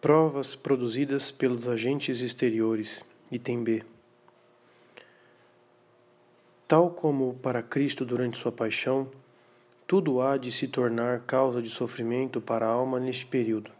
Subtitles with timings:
[0.00, 3.82] Provas produzidas pelos agentes exteriores, item B.
[6.68, 9.10] Tal como para Cristo durante sua paixão,
[9.88, 13.72] tudo há de se tornar causa de sofrimento para a alma neste período.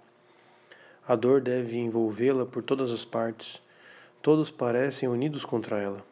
[1.07, 3.63] A dor deve envolvê-la por todas as partes,
[4.21, 6.05] todos parecem unidos contra ela.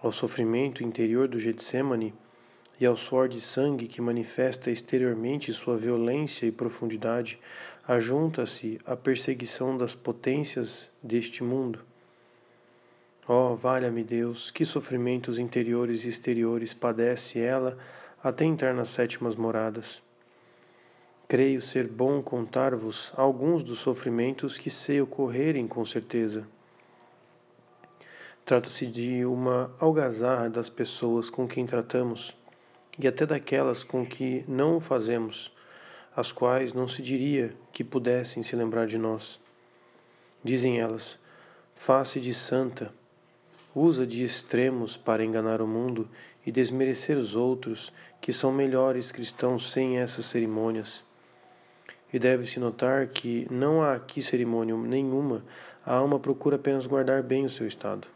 [0.00, 2.14] Ao sofrimento interior do Getsemane
[2.78, 7.38] e ao suor de sangue que manifesta exteriormente sua violência e profundidade,
[7.86, 11.78] ajunta-se a perseguição das potências deste mundo.
[13.28, 17.78] Oh, valha-me Deus, que sofrimentos interiores e exteriores padece ela
[18.22, 20.02] até entrar nas sétimas moradas.
[21.28, 26.46] Creio ser bom contar-vos alguns dos sofrimentos que sei ocorrerem com certeza.
[28.44, 32.36] Trata-se de uma algazarra das pessoas com quem tratamos
[32.98, 35.55] e até daquelas com que não o fazemos
[36.16, 39.38] as quais não se diria que pudessem se lembrar de nós.
[40.42, 41.18] Dizem elas:
[41.74, 42.90] face de santa,
[43.74, 46.08] usa de extremos para enganar o mundo
[46.46, 51.04] e desmerecer os outros, que são melhores cristãos sem essas cerimônias.
[52.10, 55.44] E deve-se notar que não há aqui cerimônia nenhuma,
[55.84, 58.08] a alma procura apenas guardar bem o seu estado.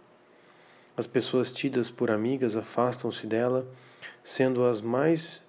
[0.97, 3.67] As pessoas tidas por amigas afastam-se dela,
[4.25, 5.43] sendo as mais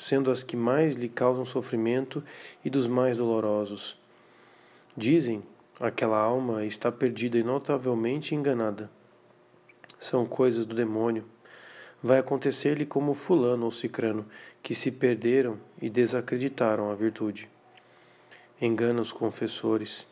[0.00, 2.22] sendo as que mais lhe causam sofrimento
[2.64, 3.98] e dos mais dolorosos.
[4.96, 5.42] Dizem,
[5.78, 8.90] aquela alma está perdida e notavelmente enganada.
[9.98, 11.24] São coisas do demônio.
[12.02, 14.26] Vai acontecer-lhe como fulano ou cicrano,
[14.62, 17.48] que se perderam e desacreditaram a virtude.
[18.60, 20.06] Engana os confessores.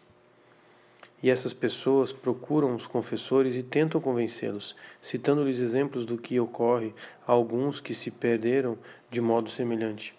[1.20, 6.94] E essas pessoas procuram os confessores e tentam convencê-los, citando-lhes exemplos do que ocorre
[7.26, 8.78] a alguns que se perderam
[9.10, 10.14] de modo semelhante.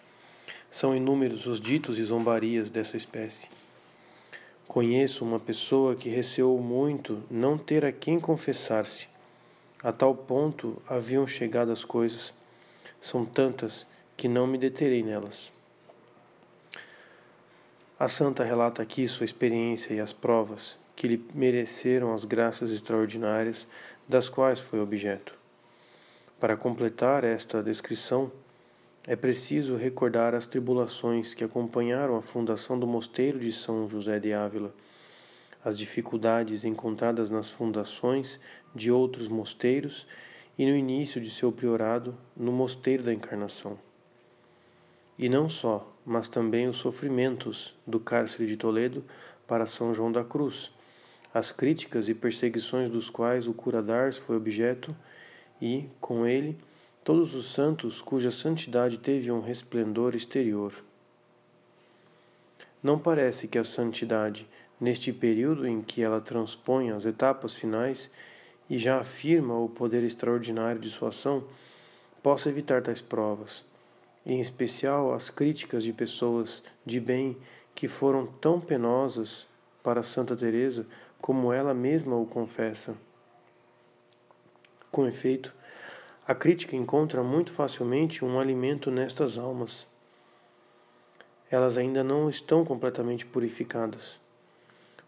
[0.70, 3.48] São inúmeros os ditos e zombarias dessa espécie.
[4.68, 9.08] Conheço uma pessoa que receou muito não ter a quem confessar-se.
[9.82, 12.32] A tal ponto haviam chegado as coisas.
[13.00, 13.86] São tantas
[14.16, 15.50] que não me deterei nelas.
[17.98, 23.66] A santa relata aqui sua experiência e as provas que lhe mereceram as graças extraordinárias
[24.06, 25.32] das quais foi objeto.
[26.38, 28.30] Para completar esta descrição,
[29.06, 34.34] é preciso recordar as tribulações que acompanharam a fundação do mosteiro de São José de
[34.34, 34.74] Ávila,
[35.64, 38.38] as dificuldades encontradas nas fundações
[38.74, 40.06] de outros mosteiros
[40.58, 43.78] e no início de seu priorado no Mosteiro da Encarnação.
[45.18, 49.02] E não só, mas também os sofrimentos do cárcere de Toledo
[49.46, 50.70] para São João da Cruz,
[51.32, 54.94] as críticas e perseguições dos quais o cura d'Ars foi objeto,
[55.60, 56.58] e, com ele,
[57.04, 60.72] todos os santos cuja santidade teve um resplendor exterior.
[62.82, 64.48] Não parece que a santidade,
[64.80, 68.10] neste período em que ela transpõe as etapas finais
[68.68, 71.44] e já afirma o poder extraordinário de sua ação,
[72.22, 73.64] possa evitar tais provas,
[74.24, 77.36] em especial as críticas de pessoas de bem
[77.74, 79.46] que foram tão penosas
[79.82, 80.86] para Santa Teresa
[81.20, 82.96] como ela mesma o confessa.
[84.90, 85.54] Com efeito,
[86.26, 89.86] a crítica encontra muito facilmente um alimento nestas almas.
[91.50, 94.18] Elas ainda não estão completamente purificadas.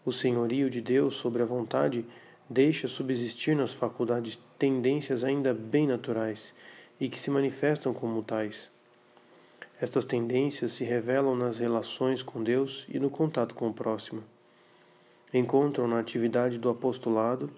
[0.05, 2.05] O senhorio de Deus sobre a vontade
[2.49, 6.53] deixa subsistir nas faculdades tendências ainda bem naturais
[6.99, 8.69] e que se manifestam como tais.
[9.81, 14.23] Estas tendências se revelam nas relações com Deus e no contato com o próximo
[15.33, 17.49] encontram na atividade do apostolado,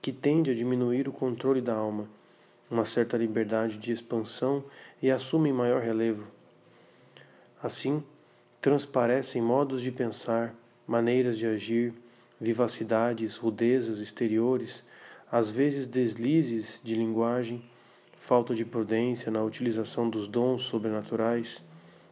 [0.00, 2.08] que tende a diminuir o controle da alma,
[2.70, 4.62] uma certa liberdade de expansão
[5.02, 6.28] e assumem maior relevo.
[7.60, 8.02] Assim,
[8.60, 10.54] transparecem modos de pensar,
[10.86, 11.92] maneiras de agir,
[12.40, 14.84] vivacidades, rudezas exteriores,
[15.30, 17.64] às vezes deslizes de linguagem,
[18.16, 21.62] falta de prudência na utilização dos dons sobrenaturais,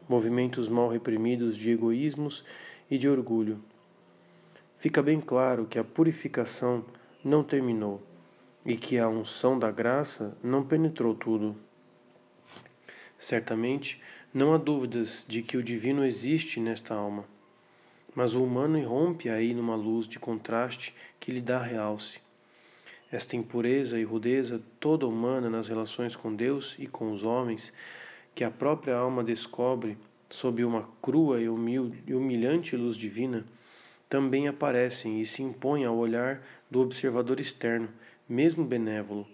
[0.08, 2.44] movimentos mal reprimidos de egoísmos
[2.90, 3.60] e de orgulho
[4.84, 6.84] fica bem claro que a purificação
[7.24, 8.02] não terminou
[8.66, 11.56] e que a unção da graça não penetrou tudo.
[13.18, 13.98] Certamente,
[14.30, 17.24] não há dúvidas de que o divino existe nesta alma,
[18.14, 22.20] mas o humano irrompe aí numa luz de contraste que lhe dá realce.
[23.10, 27.72] Esta impureza e rudeza toda humana nas relações com Deus e com os homens,
[28.34, 29.96] que a própria alma descobre
[30.28, 33.46] sob uma crua e humilhante luz divina,
[34.08, 37.88] também aparecem e se impõem ao olhar do observador externo,
[38.28, 39.26] mesmo benévolo.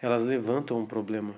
[0.00, 1.34] Elas levantam um problema.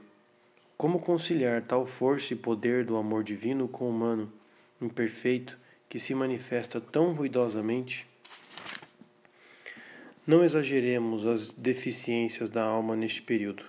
[0.76, 4.32] Como conciliar tal força e poder do amor divino com o humano,
[4.80, 5.58] imperfeito,
[5.88, 8.06] que se manifesta tão ruidosamente,
[10.26, 13.64] não exageremos as deficiências da alma neste período,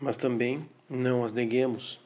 [0.00, 2.00] mas também não as neguemos.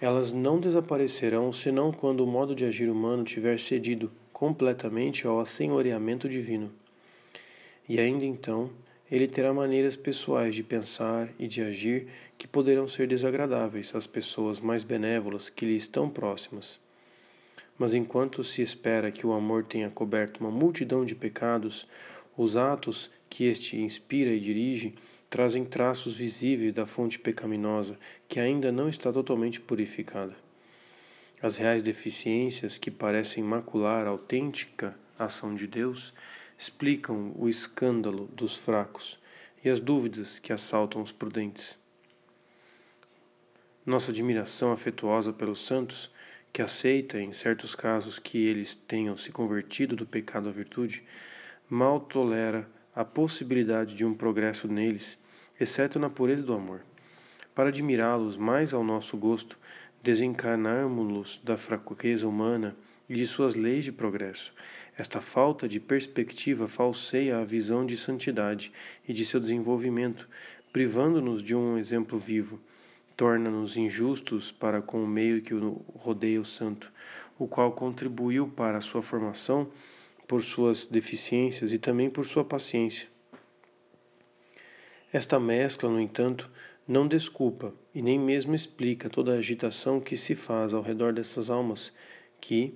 [0.00, 4.10] Elas não desaparecerão senão quando o modo de agir humano tiver cedido
[4.40, 6.72] completamente ao assenhoreamento divino.
[7.86, 8.70] E ainda então,
[9.12, 12.06] ele terá maneiras pessoais de pensar e de agir
[12.38, 16.80] que poderão ser desagradáveis às pessoas mais benévolas que lhe estão próximas.
[17.78, 21.86] Mas enquanto se espera que o amor tenha coberto uma multidão de pecados,
[22.34, 24.94] os atos que este inspira e dirige
[25.28, 30.34] trazem traços visíveis da fonte pecaminosa que ainda não está totalmente purificada.
[31.42, 36.12] As reais deficiências que parecem macular a autêntica ação de Deus
[36.58, 39.18] explicam o escândalo dos fracos
[39.64, 41.78] e as dúvidas que assaltam os prudentes.
[43.86, 46.10] Nossa admiração afetuosa pelos santos,
[46.52, 51.02] que aceita em certos casos que eles tenham se convertido do pecado à virtude,
[51.68, 55.18] mal tolera a possibilidade de um progresso neles,
[55.58, 56.82] exceto na pureza do amor.
[57.54, 59.58] Para admirá-los mais ao nosso gosto,
[60.02, 62.76] desencarnarmos-los da fraqueza humana
[63.08, 64.54] e de suas leis de progresso.
[64.96, 68.72] Esta falta de perspectiva falseia a visão de santidade
[69.08, 70.28] e de seu desenvolvimento,
[70.72, 72.60] privando-nos de um exemplo vivo.
[73.16, 76.92] Torna-nos injustos para com o meio que o rodeia o santo,
[77.38, 79.70] o qual contribuiu para a sua formação
[80.26, 83.08] por suas deficiências e também por sua paciência.
[85.12, 86.48] Esta mescla, no entanto,
[86.90, 91.48] não desculpa e nem mesmo explica toda a agitação que se faz ao redor dessas
[91.48, 91.92] almas,
[92.40, 92.74] que,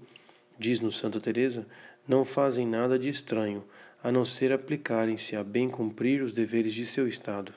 [0.57, 1.67] diz-nos Santa Teresa,
[2.07, 3.65] não fazem nada de estranho,
[4.01, 7.53] a não ser aplicarem-se a bem cumprir os deveres de seu estado.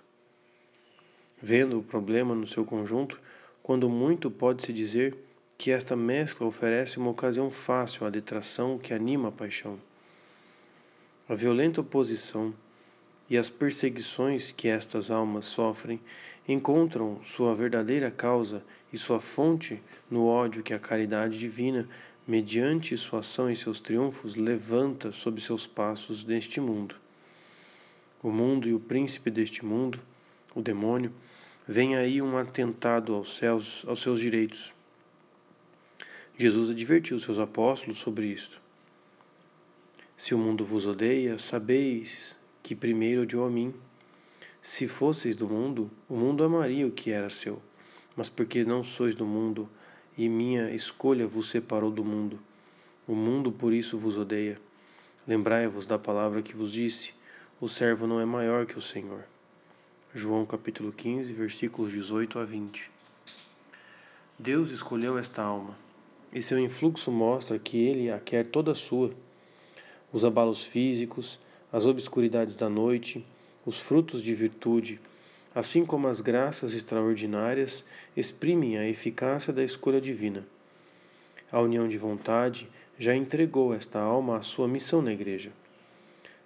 [1.39, 3.21] Vendo o problema no seu conjunto,
[3.61, 5.15] quando muito pode-se dizer
[5.59, 9.77] que esta mescla oferece uma ocasião fácil à detração que anima a paixão.
[11.29, 12.51] A violenta oposição
[13.29, 15.99] e as perseguições que estas almas sofrem
[16.47, 21.87] encontram sua verdadeira causa e sua fonte no ódio que a caridade divina,
[22.27, 26.95] mediante sua ação e seus triunfos, levanta sob seus passos neste mundo.
[28.23, 29.99] O mundo e o príncipe deste mundo,
[30.55, 31.11] o demônio,
[31.67, 34.73] vem aí um atentado aos céus, aos seus direitos.
[36.37, 38.61] Jesus advertiu seus apóstolos sobre isto.
[40.15, 43.73] Se o mundo vos odeia, sabeis que primeiro odiou a mim.
[44.61, 47.61] Se fosseis do mundo, o mundo amaria o que era seu.
[48.15, 49.69] Mas porque não sois do mundo,
[50.17, 52.39] e minha escolha vos separou do mundo,
[53.07, 54.59] o mundo por isso vos odeia.
[55.27, 57.13] Lembrai-vos da palavra que vos disse:
[57.61, 59.23] o servo não é maior que o Senhor.
[60.13, 62.89] João capítulo 15, versículos 18 a 20.
[64.39, 65.77] Deus escolheu esta alma,
[66.33, 69.11] e seu influxo mostra que ele a quer toda sua.
[70.11, 71.39] Os abalos físicos,
[71.71, 73.25] as obscuridades da noite,
[73.67, 74.97] os frutos de virtude,
[75.53, 77.83] assim como as graças extraordinárias,
[78.15, 80.47] exprimem a eficácia da escolha divina.
[81.51, 85.51] A união de vontade já entregou esta alma à sua missão na Igreja.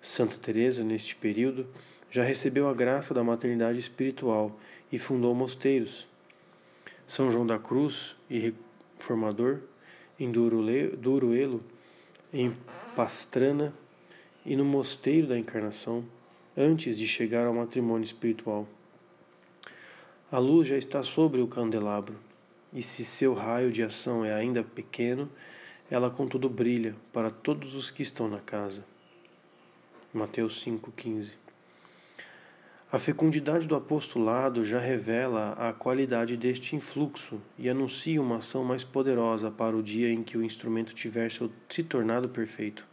[0.01, 1.67] Santa Teresa, neste período,
[2.09, 4.59] já recebeu a graça da maternidade espiritual
[4.91, 6.07] e fundou mosteiros.
[7.05, 8.51] São João da Cruz e
[8.97, 9.59] reformador,
[10.19, 11.63] em Duruelo,
[12.33, 12.51] em
[12.95, 13.71] Pastrana,
[14.43, 16.03] e no mosteiro da encarnação
[16.55, 18.67] antes de chegar ao matrimônio espiritual.
[20.31, 22.15] A luz já está sobre o candelabro,
[22.73, 25.29] e se seu raio de ação é ainda pequeno,
[25.89, 28.83] ela contudo brilha para todos os que estão na casa.
[30.13, 31.33] Mateus 5,15
[32.91, 38.83] A fecundidade do apostolado já revela a qualidade deste influxo e anuncia uma ação mais
[38.83, 42.90] poderosa para o dia em que o instrumento tiver se tornado perfeito.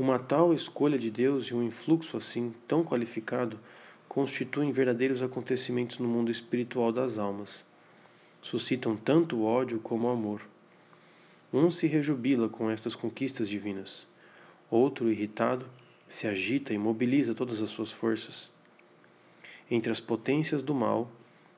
[0.00, 3.60] Uma tal escolha de Deus e um influxo assim tão qualificado
[4.08, 7.62] constituem verdadeiros acontecimentos no mundo espiritual das almas.
[8.40, 10.40] Suscitam tanto ódio como amor.
[11.52, 14.06] Um se rejubila com estas conquistas divinas.
[14.70, 15.66] Outro, irritado,
[16.08, 18.50] se agita e mobiliza todas as suas forças.
[19.70, 21.12] Entre as potências do mal,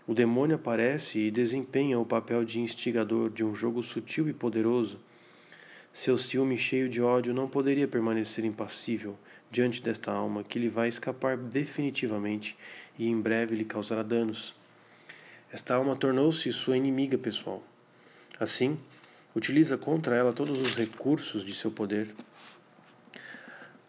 [0.05, 4.99] o demônio aparece e desempenha o papel de instigador de um jogo sutil e poderoso
[5.93, 9.19] seu ciúme cheio de ódio não poderia permanecer impassível
[9.51, 12.57] diante desta alma que lhe vai escapar definitivamente
[12.99, 14.55] e em breve lhe causará danos.
[15.53, 17.63] Esta alma tornou-se sua inimiga pessoal.
[18.41, 18.79] Assim,
[19.37, 22.09] utiliza contra ela todos os recursos de seu poder.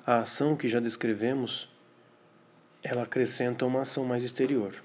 [0.05, 1.69] A ação que já descrevemos,
[2.83, 4.75] ela acrescenta uma ação mais exterior.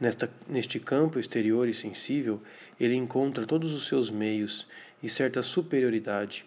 [0.00, 2.42] Nesta, neste campo exterior e sensível,
[2.80, 4.66] ele encontra todos os seus meios
[5.02, 6.44] e certa superioridade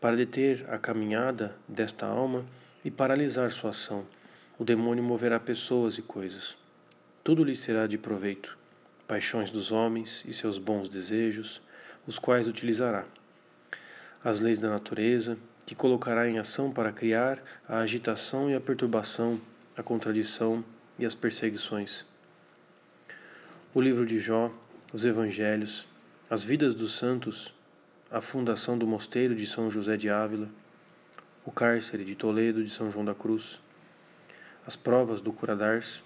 [0.00, 2.44] para deter a caminhada desta alma
[2.84, 4.06] e paralisar sua ação.
[4.58, 6.58] O demônio moverá pessoas e coisas.
[7.22, 8.58] Tudo lhe será de proveito.
[9.08, 11.62] Paixões dos homens e seus bons desejos,
[12.06, 13.06] os quais utilizará.
[14.22, 19.40] As leis da natureza, que colocará em ação para criar a agitação e a perturbação,
[19.76, 20.62] a contradição
[20.98, 22.04] e as perseguições.
[23.72, 24.52] O livro de Jó,
[24.92, 25.86] os evangelhos,
[26.28, 27.54] as vidas dos santos,
[28.14, 30.48] a fundação do mosteiro de São José de Ávila,
[31.44, 33.58] o cárcere de Toledo de São João da Cruz,
[34.64, 36.00] as provas do Curadars,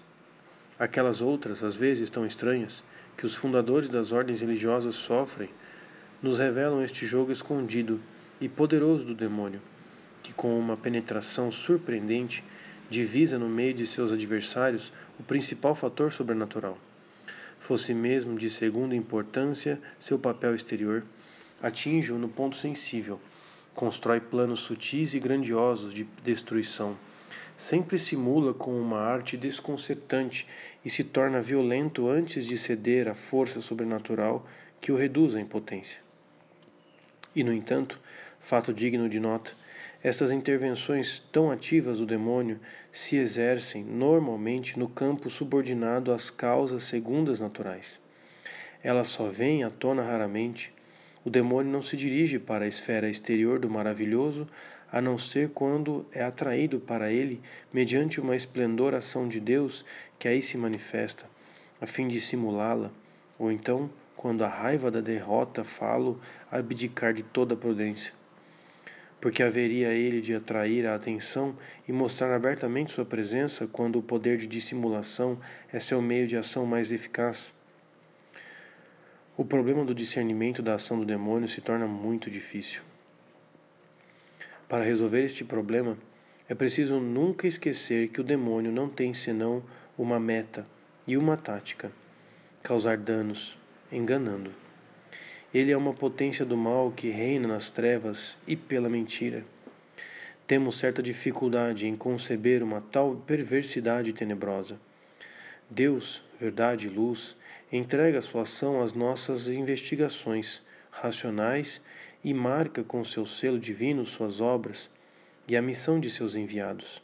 [0.79, 2.81] aquelas outras, às vezes tão estranhas,
[3.15, 5.51] que os fundadores das ordens religiosas sofrem,
[6.19, 8.01] nos revelam este jogo escondido
[8.41, 9.61] e poderoso do demônio,
[10.23, 12.43] que com uma penetração surpreendente
[12.89, 16.75] divisa no meio de seus adversários o principal fator sobrenatural.
[17.59, 21.03] Fosse mesmo de segunda importância seu papel exterior,
[21.61, 23.19] atinge-o no ponto sensível,
[23.73, 26.97] constrói planos sutis e grandiosos de destruição.
[27.55, 30.47] Sempre simula com uma arte desconcertante
[30.83, 34.45] e se torna violento antes de ceder à força sobrenatural
[34.79, 35.99] que o reduz à impotência.
[37.35, 37.99] E, no entanto,
[38.39, 39.51] fato digno de nota,
[40.01, 42.59] estas intervenções tão ativas do demônio
[42.91, 47.99] se exercem normalmente no campo subordinado às causas segundas naturais.
[48.81, 50.73] Elas só vêm à tona raramente,
[51.23, 54.47] o demônio não se dirige para a esfera exterior do maravilhoso,
[54.91, 59.85] a não ser quando é atraído para ele mediante uma esplendor ação de Deus
[60.17, 61.25] que aí se manifesta,
[61.79, 62.91] a fim de simulá-la,
[63.37, 66.19] ou então, quando a raiva da derrota falo
[66.51, 68.13] abdicar de toda prudência.
[69.21, 71.55] Porque haveria ele de atrair a atenção
[71.87, 75.39] e mostrar abertamente sua presença quando o poder de dissimulação
[75.71, 77.53] é seu meio de ação mais eficaz?
[79.39, 82.81] O problema do discernimento da ação do demônio se torna muito difícil.
[84.67, 85.97] Para resolver este problema,
[86.49, 89.63] é preciso nunca esquecer que o demônio não tem senão
[89.97, 90.67] uma meta
[91.07, 91.89] e uma tática:
[92.61, 93.57] causar danos,
[93.89, 94.51] enganando.
[95.53, 99.45] Ele é uma potência do mal que reina nas trevas e pela mentira.
[100.45, 104.77] Temos certa dificuldade em conceber uma tal perversidade tenebrosa.
[105.69, 107.37] Deus, verdade e luz,
[107.71, 111.81] entrega sua ação às nossas investigações racionais
[112.23, 114.89] e marca com seu selo divino suas obras
[115.47, 117.01] e a missão de seus enviados.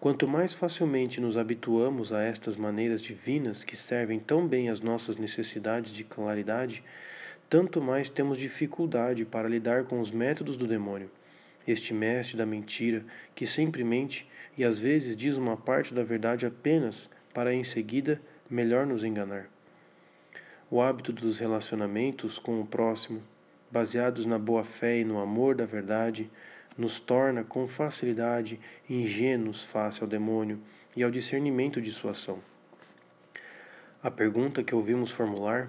[0.00, 5.18] Quanto mais facilmente nos habituamos a estas maneiras divinas que servem tão bem às nossas
[5.18, 6.82] necessidades de claridade,
[7.50, 11.10] tanto mais temos dificuldade para lidar com os métodos do demônio,
[11.68, 14.26] este mestre da mentira que sempre mente
[14.56, 19.48] e às vezes diz uma parte da verdade apenas para em seguida melhor nos enganar.
[20.70, 23.22] O hábito dos relacionamentos com o próximo,
[23.70, 26.30] baseados na boa fé e no amor da verdade,
[26.76, 30.60] nos torna com facilidade ingênuos face ao demônio
[30.96, 32.40] e ao discernimento de sua ação.
[34.02, 35.68] A pergunta que ouvimos formular,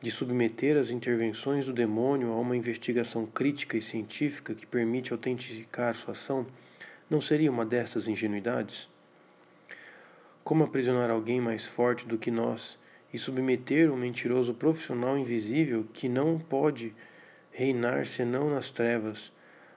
[0.00, 5.94] de submeter as intervenções do demônio a uma investigação crítica e científica que permite autenticar
[5.94, 6.46] sua ação,
[7.08, 8.88] não seria uma destas ingenuidades?
[10.50, 12.76] Como aprisionar alguém mais forte do que nós
[13.14, 16.92] e submeter um mentiroso profissional invisível que não pode
[17.52, 19.32] reinar senão nas trevas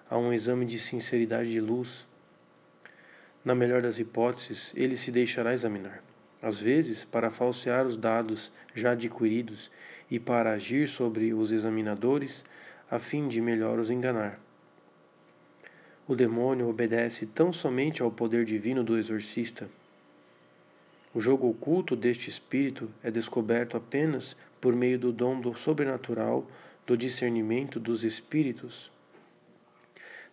[0.09, 2.07] a um exame de sinceridade de luz?
[3.45, 6.03] Na melhor das hipóteses, ele se deixará examinar,
[6.41, 9.69] às vezes para falsear os dados já adquiridos
[10.09, 12.43] e para agir sobre os examinadores
[12.89, 14.39] a fim de melhor os enganar.
[16.07, 19.69] O demônio obedece tão somente ao poder divino do exorcista
[21.13, 26.47] o jogo oculto deste espírito é descoberto apenas por meio do dom do sobrenatural
[26.87, 28.91] do discernimento dos espíritos.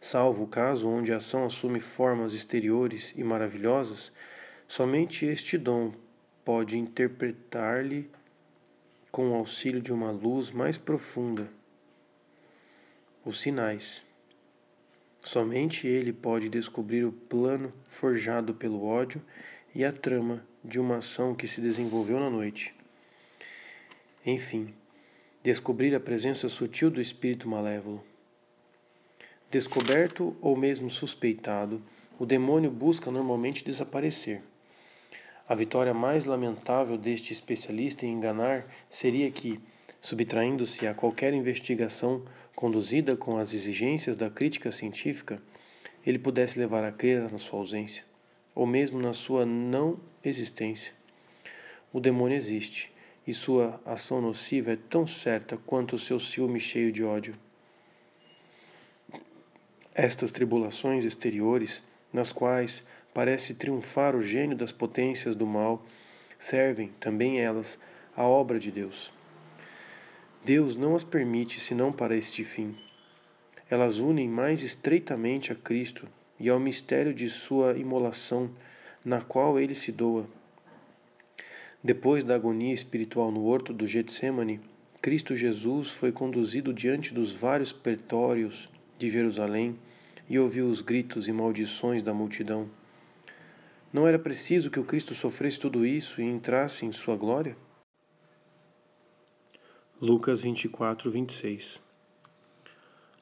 [0.01, 4.11] Salvo o caso onde a ação assume formas exteriores e maravilhosas,
[4.67, 5.93] somente este dom
[6.43, 8.11] pode interpretar-lhe
[9.11, 11.49] com o auxílio de uma luz mais profunda.
[13.23, 14.03] Os sinais.
[15.23, 19.21] Somente ele pode descobrir o plano forjado pelo ódio
[19.75, 22.75] e a trama de uma ação que se desenvolveu na noite.
[24.25, 24.75] Enfim,
[25.43, 28.05] descobrir a presença sutil do espírito malévolo.
[29.51, 31.83] Descoberto ou mesmo suspeitado,
[32.19, 34.43] o demônio busca normalmente desaparecer.
[35.49, 39.59] A vitória mais lamentável deste especialista em enganar seria que,
[40.01, 42.23] subtraindo-se a qualquer investigação
[42.55, 45.43] conduzida com as exigências da crítica científica,
[46.07, 48.05] ele pudesse levar a crer na sua ausência
[48.55, 50.93] ou mesmo na sua não existência.
[51.93, 52.93] O demônio existe
[53.27, 57.35] e sua ação nociva é tão certa quanto o seu ciúme cheio de ódio.
[59.95, 65.85] Estas tribulações exteriores, nas quais parece triunfar o gênio das potências do mal,
[66.39, 67.79] servem, também elas,
[68.17, 69.13] à obra de Deus.
[70.45, 72.75] Deus não as permite senão para este fim.
[73.69, 76.09] Elas unem mais estreitamente a Cristo
[76.39, 78.51] e ao mistério de sua imolação,
[79.05, 80.27] na qual ele se doa.
[81.83, 84.61] Depois da agonia espiritual no horto do Getsemane,
[85.01, 89.79] Cristo Jesus foi conduzido diante dos vários pretórios de Jerusalém
[90.29, 92.69] e ouviu os gritos e maldições da multidão.
[93.93, 97.57] Não era preciso que o Cristo sofresse tudo isso e entrasse em sua glória?
[100.01, 101.81] Lucas 24, 26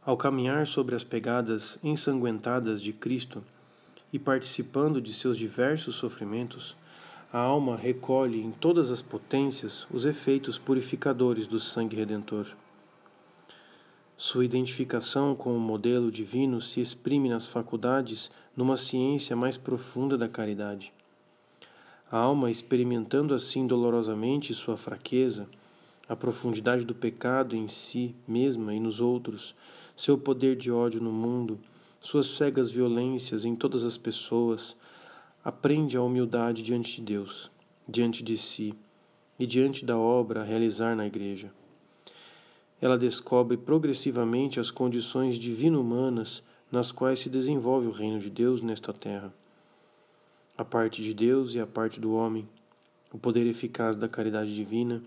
[0.03, 3.45] Ao caminhar sobre as pegadas ensanguentadas de Cristo
[4.13, 6.77] e participando de seus diversos sofrimentos,
[7.33, 12.47] a alma recolhe em todas as potências os efeitos purificadores do sangue redentor.
[14.17, 20.29] Sua identificação com o modelo divino se exprime nas faculdades numa ciência mais profunda da
[20.29, 20.93] caridade.
[22.11, 25.47] A alma, experimentando assim dolorosamente sua fraqueza,
[26.09, 29.55] a profundidade do pecado em si mesma e nos outros,
[29.95, 31.61] seu poder de ódio no mundo,
[32.01, 34.77] suas cegas violências em todas as pessoas,
[35.45, 37.51] aprende a humildade diante de Deus,
[37.89, 38.75] diante de si
[39.39, 41.53] e diante da obra a realizar na Igreja
[42.81, 48.93] ela descobre progressivamente as condições divino-humanas nas quais se desenvolve o reino de Deus nesta
[48.93, 49.33] terra.
[50.57, 52.49] A parte de Deus e a parte do homem,
[53.13, 55.03] o poder eficaz da caridade divina,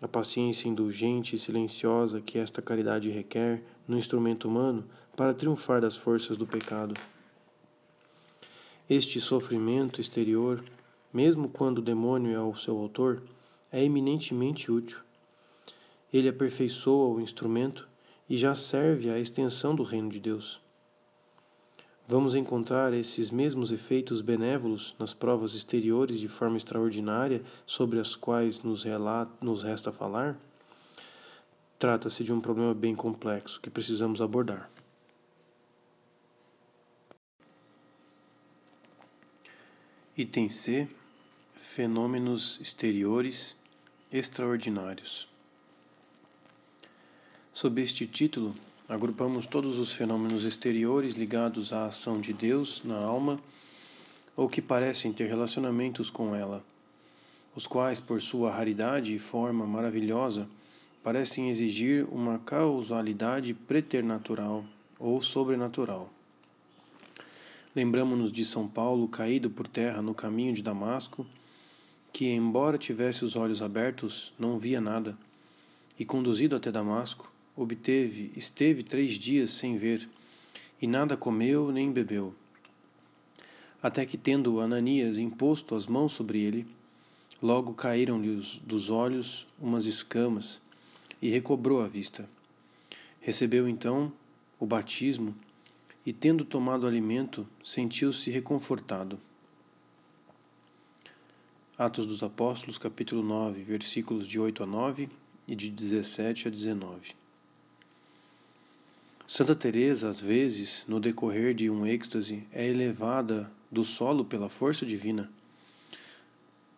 [0.00, 4.84] a paciência indulgente e silenciosa que esta caridade requer no instrumento humano
[5.18, 6.94] para triunfar das forças do pecado.
[8.88, 10.62] Este sofrimento exterior,
[11.12, 13.22] mesmo quando o demônio é o seu autor,
[13.70, 15.00] é eminentemente útil
[16.12, 17.88] ele aperfeiçoa o instrumento
[18.28, 20.60] e já serve à extensão do reino de Deus.
[22.06, 28.62] Vamos encontrar esses mesmos efeitos benévolos nas provas exteriores de forma extraordinária sobre as quais
[28.62, 30.38] nos, relata, nos resta falar?
[31.78, 34.70] Trata-se de um problema bem complexo que precisamos abordar.
[40.20, 40.88] Item C:
[41.52, 43.54] Fenômenos exteriores
[44.12, 45.28] extraordinários.
[47.52, 48.52] Sob este título,
[48.88, 53.38] agrupamos todos os fenômenos exteriores ligados à ação de Deus na alma
[54.34, 56.64] ou que parecem ter relacionamentos com ela,
[57.54, 60.48] os quais, por sua raridade e forma maravilhosa,
[61.00, 64.64] parecem exigir uma causalidade preternatural
[64.98, 66.10] ou sobrenatural.
[67.74, 71.26] Lembramos-nos de São Paulo caído por terra no caminho de Damasco,
[72.12, 75.16] que, embora tivesse os olhos abertos, não via nada,
[75.98, 80.08] e conduzido até Damasco, obteve, esteve três dias sem ver,
[80.80, 82.34] e nada comeu nem bebeu.
[83.82, 86.66] Até que, tendo Ananias imposto as mãos sobre ele,
[87.42, 90.60] logo caíram-lhe dos olhos umas escamas,
[91.20, 92.28] e recobrou a vista.
[93.20, 94.12] Recebeu então
[94.58, 95.34] o batismo,
[96.08, 99.20] e tendo tomado alimento, sentiu-se reconfortado.
[101.76, 105.10] Atos dos Apóstolos, capítulo 9, versículos de 8 a 9
[105.46, 107.14] e de 17 a 19.
[109.26, 114.86] Santa Teresa, às vezes, no decorrer de um êxtase, é elevada do solo pela força
[114.86, 115.30] divina.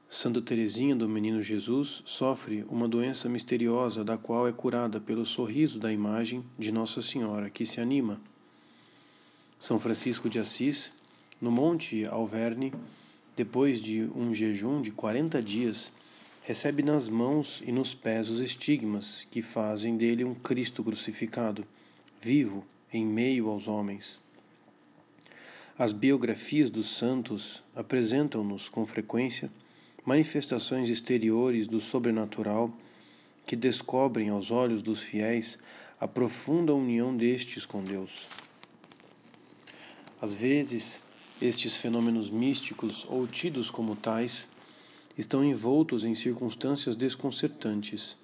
[0.08, 5.78] Santa Teresinha do Menino Jesus sofre uma doença misteriosa da qual é curada pelo sorriso
[5.78, 8.20] da imagem de Nossa Senhora, que se anima.
[9.60, 10.90] São Francisco de Assis,
[11.38, 12.72] no Monte Alverne,
[13.36, 15.92] depois de um jejum de 40 dias,
[16.42, 21.66] recebe nas mãos e nos pés os estigmas que fazem dele um Cristo crucificado
[22.18, 24.18] vivo em meio aos homens.
[25.78, 29.50] As biografias dos santos apresentam-nos com frequência
[30.06, 32.72] manifestações exteriores do sobrenatural
[33.44, 35.58] que descobrem aos olhos dos fiéis
[36.00, 38.26] a profunda união destes com Deus.
[40.20, 41.00] Às vezes,
[41.40, 44.48] estes fenômenos místicos ou tidos como tais
[45.16, 48.16] estão envoltos em circunstâncias desconcertantes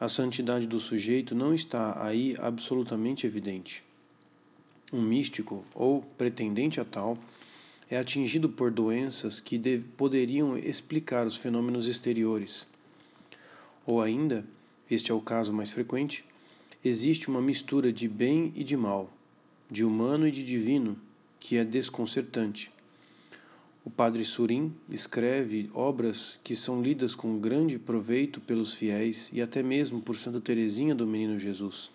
[0.00, 3.84] a santidade do sujeito não está aí absolutamente evidente.
[4.92, 7.16] Um místico, ou pretendente a tal,
[7.88, 9.58] é atingido por doenças que
[9.96, 12.66] poderiam explicar os fenômenos exteriores.
[13.86, 14.44] Ou ainda,
[14.90, 16.24] este é o caso mais frequente,
[16.84, 19.08] existe uma mistura de bem e de mal,
[19.74, 20.96] de humano e de divino,
[21.40, 22.70] que é desconcertante.
[23.84, 29.64] O padre Surim escreve obras que são lidas com grande proveito pelos fiéis e até
[29.64, 31.90] mesmo por Santa Teresinha do Menino Jesus.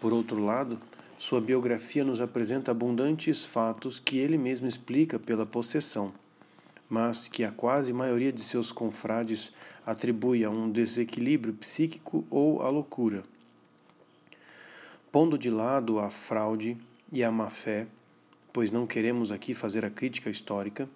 [0.00, 0.78] Por outro lado,
[1.18, 6.12] sua biografia nos apresenta abundantes fatos que ele mesmo explica pela possessão,
[6.88, 9.50] mas que a quase maioria de seus confrades
[9.84, 13.24] atribui a um desequilíbrio psíquico ou à loucura.
[15.12, 16.76] Pondo de lado a fraude
[17.12, 17.88] e a má-fé,
[18.52, 20.88] pois não queremos aqui fazer a crítica histórica,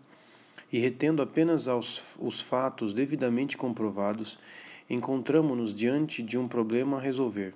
[0.72, 4.38] e retendo apenas aos, os fatos devidamente comprovados,
[4.88, 7.54] encontramos-nos diante de um problema a resolver.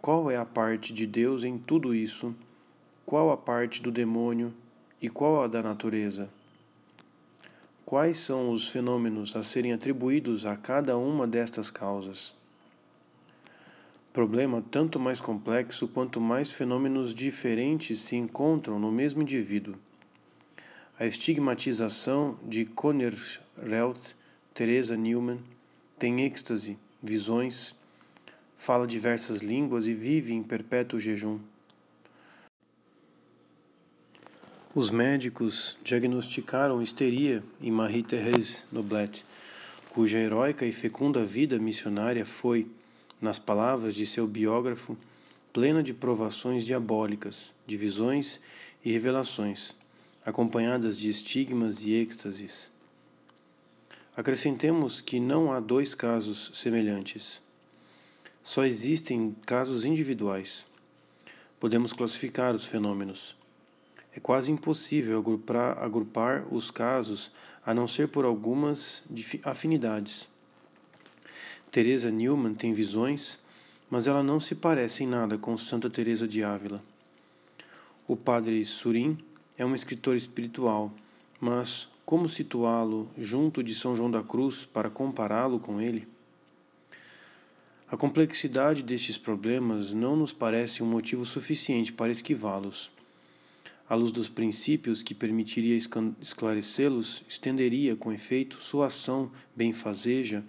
[0.00, 2.34] Qual é a parte de Deus em tudo isso?
[3.06, 4.52] Qual a parte do demônio
[5.00, 6.28] e qual a da natureza?
[7.86, 12.34] Quais são os fenômenos a serem atribuídos a cada uma destas causas?
[14.14, 19.74] Problema tanto mais complexo quanto mais fenômenos diferentes se encontram no mesmo indivíduo.
[20.96, 23.12] A estigmatização de Conner
[23.60, 24.14] Reuth,
[24.54, 25.40] Teresa Newman,
[25.98, 27.74] tem êxtase, visões,
[28.56, 31.40] fala diversas línguas e vive em perpétuo jejum.
[34.72, 39.24] Os médicos diagnosticaram histeria em Marie-Thérèse Noblet,
[39.90, 42.70] cuja heróica e fecunda vida missionária foi
[43.24, 44.96] nas palavras de seu biógrafo,
[45.50, 48.38] plena de provações diabólicas, de visões
[48.84, 49.74] e revelações,
[50.26, 52.70] acompanhadas de estigmas e êxtases.
[54.14, 57.40] Acrescentemos que não há dois casos semelhantes.
[58.42, 60.66] Só existem casos individuais.
[61.58, 63.34] Podemos classificar os fenômenos.
[64.14, 67.32] É quase impossível agrupar, agrupar os casos
[67.64, 69.02] a não ser por algumas
[69.42, 70.28] afinidades.
[71.74, 73.36] Teresa Newman tem visões,
[73.90, 76.80] mas ela não se parece em nada com Santa Teresa de Ávila.
[78.06, 79.18] O padre Surim
[79.58, 80.94] é um escritor espiritual,
[81.40, 86.06] mas como situá-lo junto de São João da Cruz para compará-lo com ele?
[87.90, 92.88] A complexidade destes problemas não nos parece um motivo suficiente para esquivá-los.
[93.88, 95.76] A luz dos princípios que permitiria
[96.20, 100.44] esclarecê-los estenderia, com efeito, sua ação benfazeja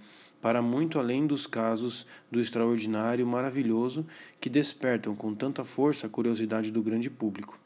[0.45, 4.05] para muito além dos casos do extraordinário maravilhoso
[4.39, 7.57] que despertam com tanta força a curiosidade do grande público.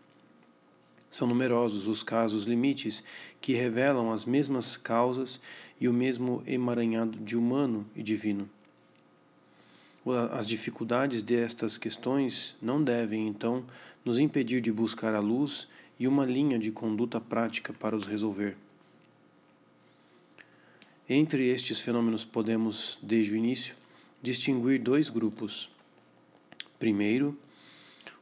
[1.11, 3.03] São numerosos os casos limites
[3.41, 5.41] que revelam as mesmas causas
[5.77, 8.49] e o mesmo emaranhado de humano e divino.
[10.31, 13.65] As dificuldades destas questões não devem, então,
[14.05, 15.67] nos impedir de buscar a luz
[15.99, 18.55] e uma linha de conduta prática para os resolver.
[21.11, 23.73] Entre estes fenômenos podemos, desde o início,
[24.21, 25.67] distinguir dois grupos.
[26.77, 27.35] Primeiro,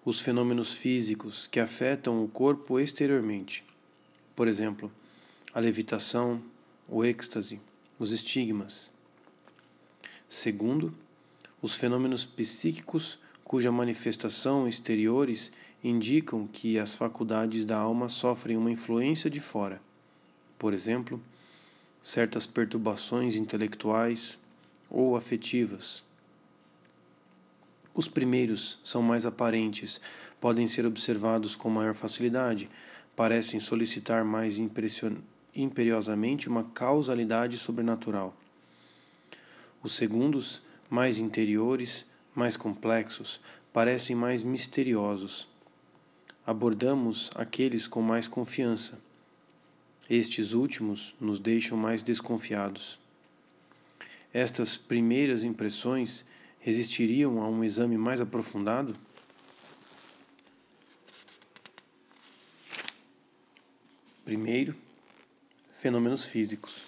[0.05, 3.65] os fenômenos físicos que afetam o corpo exteriormente.
[4.33, 4.89] Por exemplo,
[5.53, 6.41] a levitação,
[6.87, 7.59] o êxtase,
[7.99, 8.89] os estigmas.
[10.29, 10.93] Segundo,
[11.61, 15.51] os fenômenos psíquicos cuja manifestação exteriores
[15.83, 19.81] indicam que as faculdades da alma sofrem uma influência de fora.
[20.57, 21.21] Por exemplo,
[22.07, 24.39] certas perturbações intelectuais
[24.89, 26.01] ou afetivas.
[27.93, 29.99] Os primeiros são mais aparentes,
[30.39, 32.69] podem ser observados com maior facilidade,
[33.13, 34.57] parecem solicitar mais
[35.53, 38.33] imperiosamente uma causalidade sobrenatural.
[39.83, 43.41] Os segundos, mais interiores, mais complexos,
[43.73, 45.45] parecem mais misteriosos.
[46.45, 48.97] Abordamos aqueles com mais confiança
[50.09, 52.99] estes últimos nos deixam mais desconfiados.
[54.33, 56.25] Estas primeiras impressões
[56.59, 58.95] resistiriam a um exame mais aprofundado?
[64.23, 64.75] Primeiro,
[65.71, 66.83] fenômenos físicos.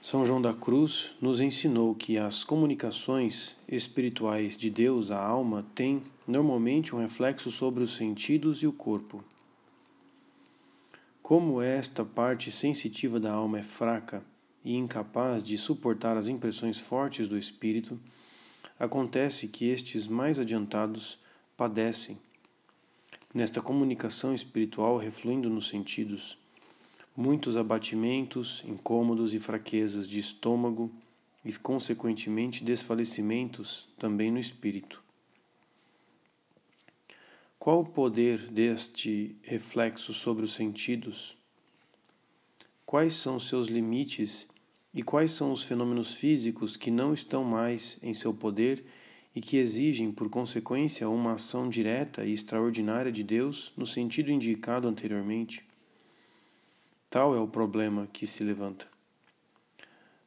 [0.00, 6.02] São João da Cruz nos ensinou que as comunicações espirituais de Deus à alma têm
[6.26, 9.24] normalmente um reflexo sobre os sentidos e o corpo.
[11.24, 14.22] Como esta parte sensitiva da alma é fraca
[14.62, 17.98] e incapaz de suportar as impressões fortes do espírito,
[18.78, 21.18] acontece que estes mais adiantados
[21.56, 22.18] padecem.
[23.32, 26.36] Nesta comunicação espiritual refluindo nos sentidos,
[27.16, 30.92] muitos abatimentos, incômodos e fraquezas de estômago
[31.42, 35.02] e, consequentemente, desfalecimentos também no espírito.
[37.58, 41.36] Qual o poder deste reflexo sobre os sentidos?
[42.84, 44.46] Quais são seus limites
[44.92, 48.84] e quais são os fenômenos físicos que não estão mais em seu poder
[49.34, 54.86] e que exigem, por consequência, uma ação direta e extraordinária de Deus no sentido indicado
[54.86, 55.66] anteriormente?
[57.10, 58.86] Tal é o problema que se levanta.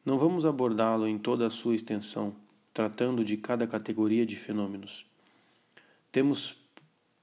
[0.04, 2.36] Não vamos abordá-lo em toda a sua extensão,
[2.74, 5.06] tratando de cada categoria de fenômenos.
[6.12, 6.58] Temos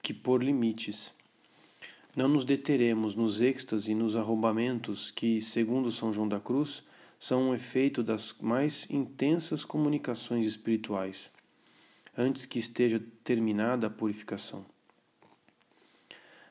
[0.05, 1.15] que pôr limites.
[2.15, 6.85] Não nos deteremos nos êxtases e nos arrombamentos que, segundo São João da Cruz,
[7.19, 11.31] são um efeito das mais intensas comunicações espirituais,
[12.17, 14.67] antes que esteja terminada a purificação.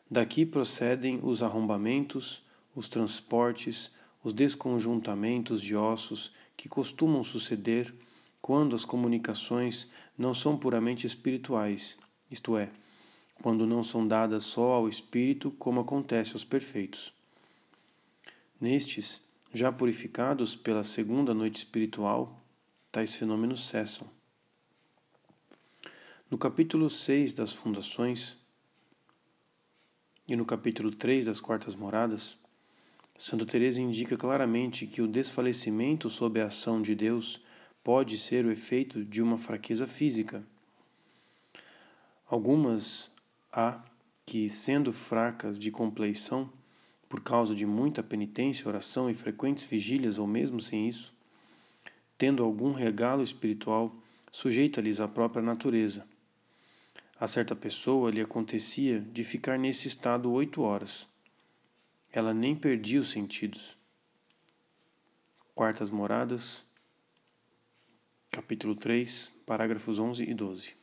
[0.09, 2.41] Daqui procedem os arrombamentos,
[2.75, 3.91] os transportes,
[4.23, 7.93] os desconjuntamentos de ossos que costumam suceder
[8.41, 9.87] quando as comunicações
[10.17, 11.97] não são puramente espirituais,
[12.31, 12.71] isto é,
[13.43, 17.13] quando não são dadas só ao espírito, como acontece aos perfeitos.
[18.59, 19.21] Nestes,
[19.53, 22.41] já purificados pela segunda noite espiritual,
[22.89, 24.09] tais fenômenos cessam.
[26.31, 28.37] No capítulo 6 das Fundações
[30.25, 32.37] e no capítulo 3 das Quartas Moradas,
[33.17, 37.41] Santa Teresa indica claramente que o desfalecimento sob a ação de Deus
[37.83, 40.41] pode ser o efeito de uma fraqueza física.
[42.25, 43.11] Algumas
[43.53, 43.81] há
[44.25, 46.51] que, sendo fracas de compleição,
[47.07, 51.13] por causa de muita penitência, oração e frequentes vigílias, ou mesmo sem isso,
[52.17, 53.95] tendo algum regalo espiritual,
[54.31, 56.05] sujeita-lhes a própria natureza.
[57.19, 61.07] A certa pessoa lhe acontecia de ficar nesse estado oito horas
[62.13, 63.75] ela nem perdia os sentidos.
[65.55, 66.63] Quartas Moradas,
[68.31, 70.82] capítulo 3, parágrafos 11 e 12.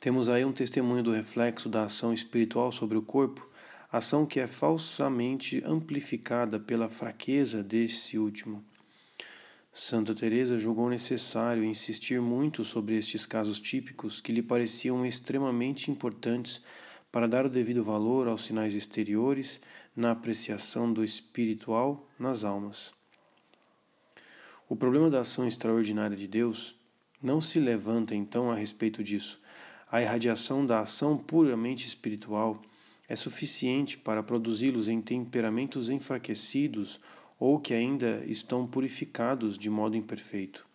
[0.00, 3.46] Temos aí um testemunho do reflexo da ação espiritual sobre o corpo,
[3.92, 8.64] ação que é falsamente amplificada pela fraqueza desse último.
[9.70, 16.62] Santa Teresa julgou necessário insistir muito sobre estes casos típicos que lhe pareciam extremamente importantes
[17.12, 19.60] para dar o devido valor aos sinais exteriores
[19.94, 22.94] na apreciação do espiritual nas almas.
[24.66, 26.74] O problema da ação extraordinária de Deus
[27.22, 29.39] não se levanta então a respeito disso.
[29.90, 32.62] A irradiação da ação puramente espiritual
[33.08, 37.00] é suficiente para produzi-los em temperamentos enfraquecidos
[37.38, 40.66] ou que ainda estão purificados de modo imperfeito.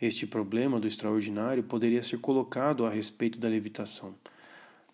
[0.00, 4.14] Este problema do extraordinário poderia ser colocado a respeito da levitação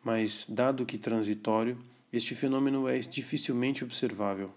[0.06, 1.76] mas, dado que transitório,
[2.12, 4.54] este fenômeno é dificilmente observável.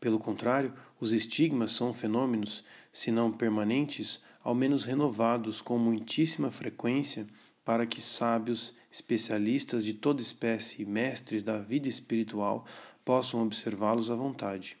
[0.00, 7.26] Pelo contrário, os estigmas são fenômenos, se não permanentes, ao menos renovados com muitíssima frequência
[7.62, 12.64] para que sábios, especialistas de toda espécie e mestres da vida espiritual
[13.04, 14.78] possam observá-los à vontade.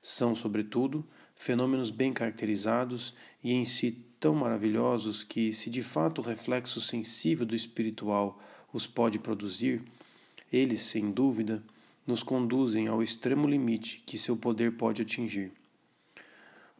[0.00, 3.12] São, sobretudo, fenômenos bem caracterizados
[3.42, 3.90] e em si
[4.20, 8.40] tão maravilhosos que, se de fato o reflexo sensível do espiritual
[8.72, 9.82] os pode produzir,
[10.52, 11.60] eles, sem dúvida,
[12.06, 15.50] nos conduzem ao extremo limite que seu poder pode atingir.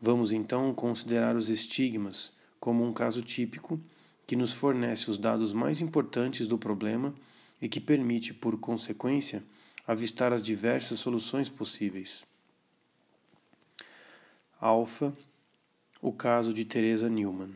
[0.07, 3.81] Vamos então considerar os estigmas como um caso típico
[4.27, 7.15] que nos fornece os dados mais importantes do problema
[7.59, 9.43] e que permite, por consequência,
[9.87, 12.23] avistar as diversas soluções possíveis.
[14.61, 15.11] Alfa
[16.03, 17.55] o caso de Teresa Newman.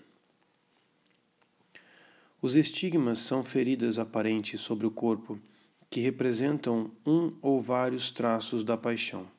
[2.40, 5.38] Os estigmas são feridas aparentes sobre o corpo
[5.90, 9.37] que representam um ou vários traços da paixão.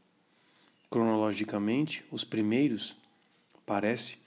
[0.90, 2.96] Cronologicamente, os primeiros,
[3.66, 4.18] parece,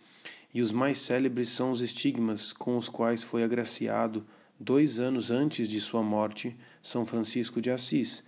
[0.55, 4.25] e os mais célebres são os estigmas com os quais foi agraciado
[4.61, 8.23] dois anos antes de sua morte São Francisco de Assis,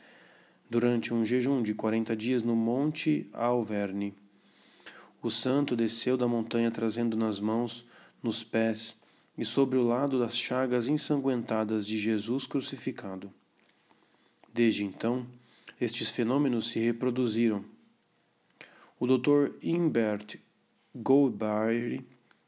[0.69, 4.15] durante um jejum de quarenta dias no Monte Alverne
[5.25, 7.87] o santo desceu da montanha trazendo nas mãos,
[8.23, 8.95] nos pés
[9.39, 13.33] e sobre o lado das chagas ensanguentadas de Jesus crucificado.
[14.53, 15.27] Desde então,
[15.81, 17.65] estes fenômenos se reproduziram.
[19.05, 19.53] O Dr.
[19.61, 20.39] Imbert
[20.97, 22.03] Goldberry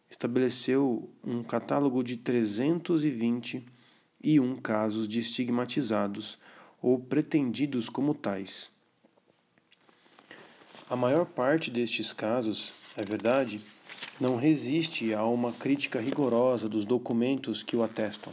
[0.09, 6.38] estabeleceu um catálogo de 321 casos de estigmatizados
[6.81, 8.71] ou pretendidos como tais.
[10.88, 13.61] A maior parte destes casos, é verdade,
[14.19, 18.33] não resiste a uma crítica rigorosa dos documentos que o atestam.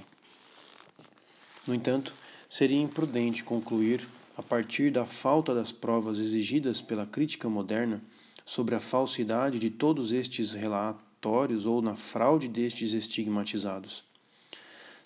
[1.68, 2.14] No entanto,
[2.50, 4.08] seria imprudente concluir,
[4.38, 8.02] a partir da falta das provas exigidas pela crítica moderna,
[8.46, 14.04] sobre a falsidade de todos estes relatórios ou na fraude destes estigmatizados.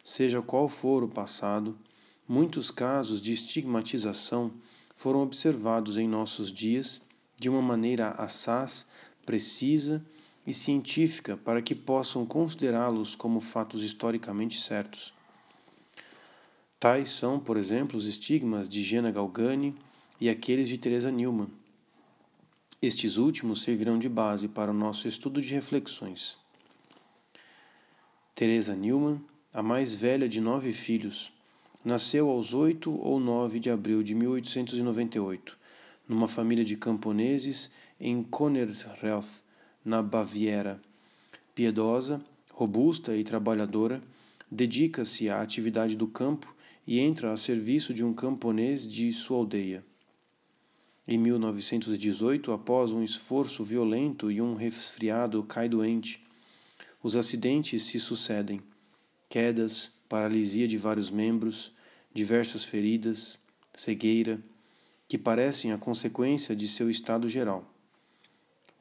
[0.03, 1.77] Seja qual for o passado,
[2.27, 4.51] muitos casos de estigmatização
[4.95, 7.01] foram observados em nossos dias
[7.35, 8.85] de uma maneira assaz,
[9.25, 10.03] precisa
[10.45, 15.13] e científica para que possam considerá-los como fatos historicamente certos.
[16.79, 19.75] Tais são, por exemplo, os estigmas de Gena Galgani,
[20.19, 21.47] e aqueles de Teresa Newman.
[22.79, 26.37] Estes últimos servirão de base para o nosso estudo de reflexões.
[28.35, 29.19] Teresa Newman,
[29.51, 31.33] a mais velha de nove filhos,
[31.83, 35.57] nasceu aos 8 ou 9 de abril de 1898,
[36.07, 39.41] numa família de camponeses em Connerreuth,
[39.83, 40.79] na Baviera.
[41.55, 42.21] Piedosa,
[42.53, 44.03] robusta e trabalhadora,
[44.51, 49.83] dedica-se à atividade do campo e entra a serviço de um camponês de sua aldeia.
[51.09, 56.21] Em 1918, após um esforço violento e um resfriado, cai doente.
[57.01, 58.59] Os acidentes se sucedem:
[59.29, 61.71] quedas, paralisia de vários membros,
[62.13, 63.39] diversas feridas,
[63.73, 64.37] cegueira,
[65.07, 67.63] que parecem a consequência de seu estado geral.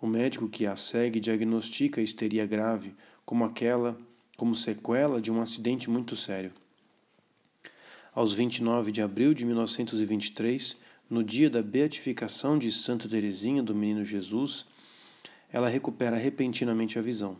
[0.02, 2.92] O médico que a segue diagnostica histeria grave
[3.24, 3.96] como aquela,
[4.36, 6.52] como sequela de um acidente muito sério.
[8.12, 10.76] Aos 29 de abril de 1923,
[11.08, 14.66] no dia da beatificação de Santa Teresinha do Menino Jesus,
[15.52, 17.36] ela recupera repentinamente a visão.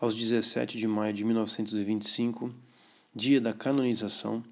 [0.00, 2.54] Aos 17 de maio de 1925,
[3.14, 4.42] dia da canonização,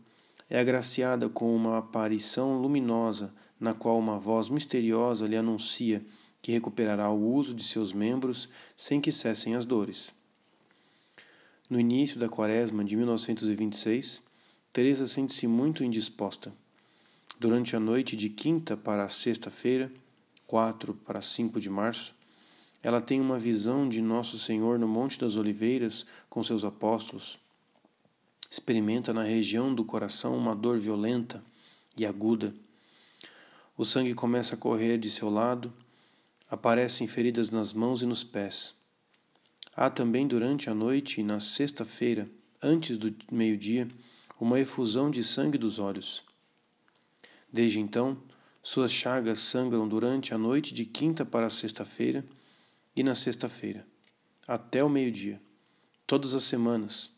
[0.51, 6.05] é agraciada com uma aparição luminosa na qual uma voz misteriosa lhe anuncia
[6.43, 10.13] que recuperará o uso de seus membros sem que cessem as dores.
[11.69, 14.23] No início da quaresma de 1926,
[14.73, 16.53] Teresa sente-se muito indisposta.
[17.41, 19.93] Durante a noite de quinta para sexta-feira,
[20.45, 22.13] 4 para 5 de março,
[22.83, 27.39] ela tem uma visão de Nosso Senhor no Monte das Oliveiras com seus apóstolos.
[28.51, 31.41] Experimenta na região do coração uma dor violenta
[31.97, 32.53] e aguda.
[33.77, 35.73] O sangue começa a correr de seu lado,
[36.51, 38.75] aparecem feridas nas mãos e nos pés.
[39.77, 42.29] Há também durante a noite e na sexta-feira,
[42.61, 43.87] antes do meio-dia,
[44.41, 46.27] uma efusão de sangue dos olhos.
[47.53, 48.19] Desde então,
[48.63, 52.25] suas chagas sangram durante a noite de quinta para sexta-feira
[52.95, 53.87] e na sexta-feira,
[54.47, 55.41] até o meio-dia,
[56.07, 57.11] todas as semanas,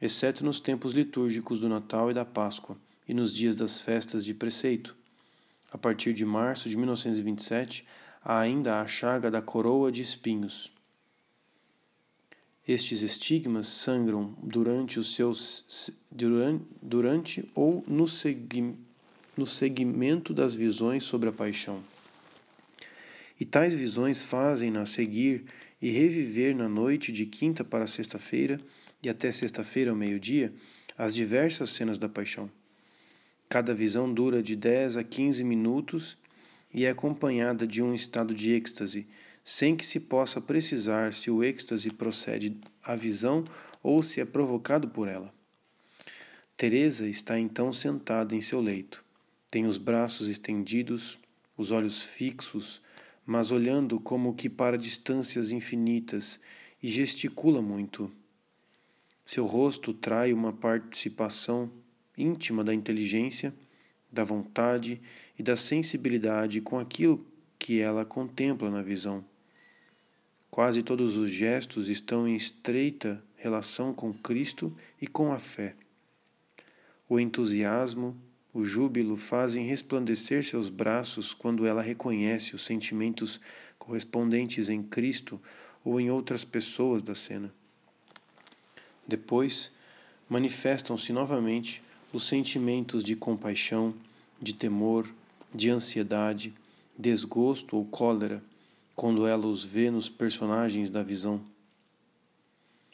[0.00, 2.76] exceto nos tempos litúrgicos do Natal e da Páscoa
[3.08, 4.96] e nos dias das festas de preceito.
[5.70, 7.86] A partir de março de 1927,
[8.22, 10.70] há ainda a chaga da coroa de espinhos.
[12.68, 18.76] Estes estigmas sangram durante os seus durante, durante ou no, segui,
[19.36, 21.82] no segmento das visões sobre a paixão.
[23.40, 25.44] E tais visões fazem-na seguir
[25.80, 28.60] e reviver na noite de quinta para sexta-feira
[29.02, 30.52] e até sexta-feira ao meio-dia
[30.96, 32.50] as diversas cenas da paixão.
[33.48, 36.16] Cada visão dura de 10 a 15 minutos
[36.72, 39.06] e é acompanhada de um estado de êxtase,
[39.44, 43.44] sem que se possa precisar se o êxtase procede à visão
[43.82, 45.34] ou se é provocado por ela.
[46.56, 49.04] Teresa está então sentada em seu leito.
[49.52, 51.20] Tem os braços estendidos,
[51.58, 52.80] os olhos fixos,
[53.26, 56.40] mas olhando como que para distâncias infinitas,
[56.82, 58.10] e gesticula muito.
[59.26, 61.70] Seu rosto trai uma participação
[62.16, 63.54] íntima da inteligência,
[64.10, 64.98] da vontade
[65.38, 67.22] e da sensibilidade com aquilo
[67.58, 69.22] que ela contempla na visão.
[70.50, 75.76] Quase todos os gestos estão em estreita relação com Cristo e com a fé.
[77.06, 78.16] O entusiasmo,
[78.54, 83.40] o júbilo fazem resplandecer seus braços quando ela reconhece os sentimentos
[83.78, 85.40] correspondentes em Cristo
[85.82, 87.52] ou em outras pessoas da cena.
[89.08, 89.72] Depois,
[90.28, 93.94] manifestam-se novamente os sentimentos de compaixão,
[94.40, 95.08] de temor,
[95.54, 96.52] de ansiedade,
[96.96, 98.42] desgosto ou cólera,
[98.94, 101.40] quando ela os vê nos personagens da visão.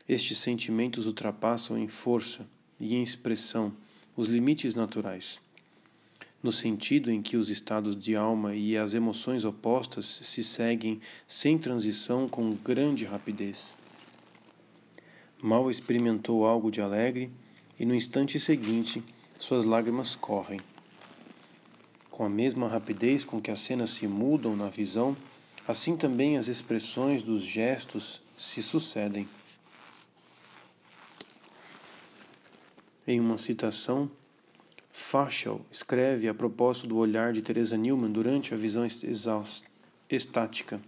[0.08, 2.46] Estes sentimentos ultrapassam em força
[2.78, 3.72] e em expressão
[4.16, 5.40] os limites naturais
[6.42, 11.58] no sentido em que os estados de alma e as emoções opostas se seguem sem
[11.58, 13.74] transição com grande rapidez.
[15.42, 17.30] Mal experimentou algo de alegre
[17.78, 19.02] e no instante seguinte
[19.38, 20.60] suas lágrimas correm.
[22.10, 25.16] Com a mesma rapidez com que as cenas se mudam na visão,
[25.66, 29.28] assim também as expressões dos gestos se sucedem.
[33.06, 34.10] Em uma citação,
[34.90, 38.86] Faschel escreve a propósito do olhar de Teresa Newman durante a visão
[40.08, 40.80] estática.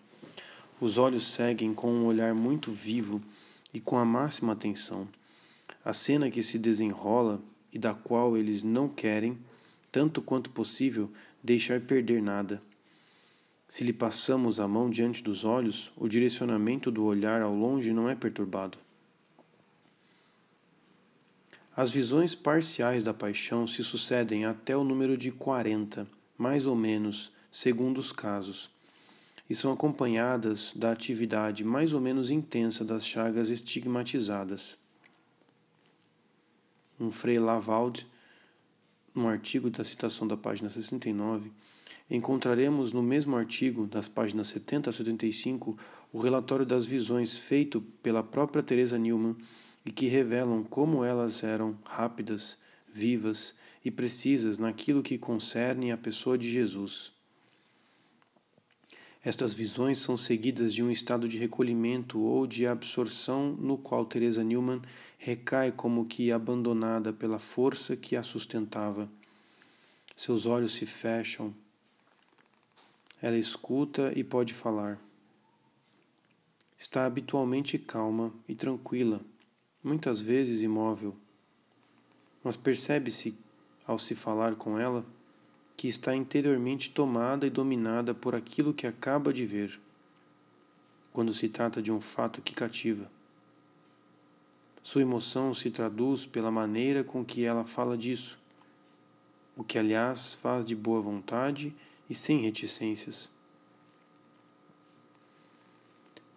[0.81, 3.21] Os olhos seguem com um olhar muito vivo
[3.73, 5.07] e com a máxima atenção.
[5.85, 7.41] A cena que se desenrola
[7.73, 9.39] e da qual eles não querem,
[9.93, 11.11] tanto quanto possível,
[11.43, 12.63] deixar perder nada.
[13.69, 18.09] Se lhe passamos a mão diante dos olhos, o direcionamento do olhar ao longe não
[18.09, 18.79] é perturbado.
[21.81, 26.07] As visões parciais da paixão se sucedem até o número de 40,
[26.37, 28.71] mais ou menos, segundo os casos,
[29.49, 34.77] e são acompanhadas da atividade mais ou menos intensa das chagas estigmatizadas.
[37.01, 38.07] Um Frei Lavalde,
[39.15, 41.51] no artigo da citação da página 69,
[42.11, 45.79] encontraremos no mesmo artigo, das páginas 70 a 75,
[46.13, 49.35] o relatório das visões feito pela própria Teresa Newman
[49.85, 52.59] e que revelam como elas eram rápidas,
[52.93, 53.55] vivas
[53.85, 57.13] e precisas naquilo que concerne a pessoa de Jesus.
[59.23, 64.43] Estas visões são seguidas de um estado de recolhimento ou de absorção no qual Teresa
[64.43, 64.81] Newman
[65.19, 69.11] recai como que abandonada pela força que a sustentava.
[70.17, 71.55] Seus olhos se fecham.
[73.21, 74.99] Ela escuta e pode falar.
[76.79, 79.21] Está habitualmente calma e tranquila,
[79.83, 81.17] muitas vezes imóvel.
[82.45, 83.37] Mas percebe-se,
[83.87, 85.05] ao se falar com ela,
[85.77, 89.81] que está interiormente tomada e dominada por aquilo que acaba de ver,
[91.13, 93.11] quando se trata de um fato que cativa.
[94.83, 98.39] Sua emoção se traduz pela maneira com que ela fala disso,
[99.57, 101.75] o que, aliás, faz de boa vontade
[102.09, 103.31] e sem reticências.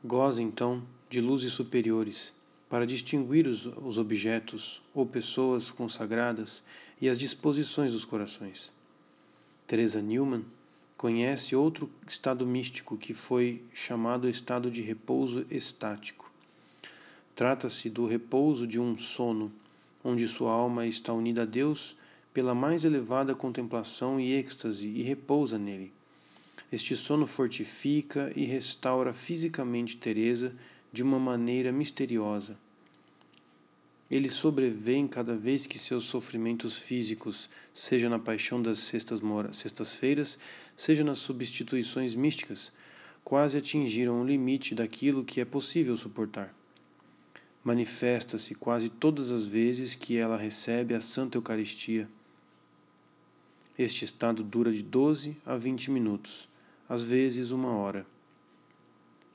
[0.04, 2.34] Goza, então, de luzes superiores
[2.74, 6.64] para distinguir os, os objetos ou pessoas consagradas
[7.00, 8.74] e as disposições dos corações.
[9.68, 10.44] Teresa Newman
[10.98, 16.32] conhece outro estado místico que foi chamado estado de repouso estático.
[17.36, 19.52] Trata-se do repouso de um sono,
[20.04, 21.96] onde sua alma está unida a Deus
[22.34, 25.92] pela mais elevada contemplação e êxtase e repousa nele.
[26.72, 30.56] Este sono fortifica e restaura fisicamente Teresa
[30.94, 32.56] de uma maneira misteriosa.
[34.12, 40.38] Ele sobrevém cada vez que seus sofrimentos físicos, seja na paixão das sextas-feiras,
[40.78, 42.72] seja nas substituições místicas,
[43.24, 46.54] quase atingiram o limite daquilo que é possível suportar.
[47.64, 52.08] Manifesta-se quase todas as vezes que ela recebe a Santa Eucaristia.
[53.80, 56.48] Este estado dura de 12 a 20 minutos,
[56.88, 58.06] às vezes uma hora.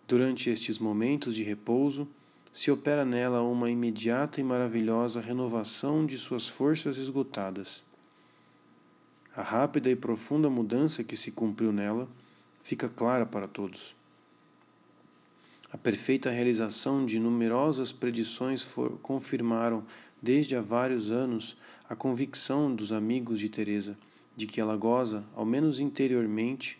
[0.09, 2.09] Durante estes momentos de repouso,
[2.51, 7.85] se opera nela uma imediata e maravilhosa renovação de suas forças esgotadas.
[9.37, 12.09] A rápida e profunda mudança que se cumpriu nela
[12.63, 13.95] fica clara para todos.
[15.71, 19.85] A perfeita realização de numerosas predições for, confirmaram
[20.23, 21.55] desde há vários anos
[21.87, 23.95] a convicção dos amigos de Teresa
[24.35, 26.79] de que ela goza, ao menos interiormente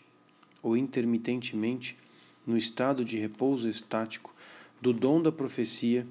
[0.63, 1.95] ou intermitentemente,
[2.49, 4.33] no estado de repouso estático,
[4.81, 6.07] do dom da profecia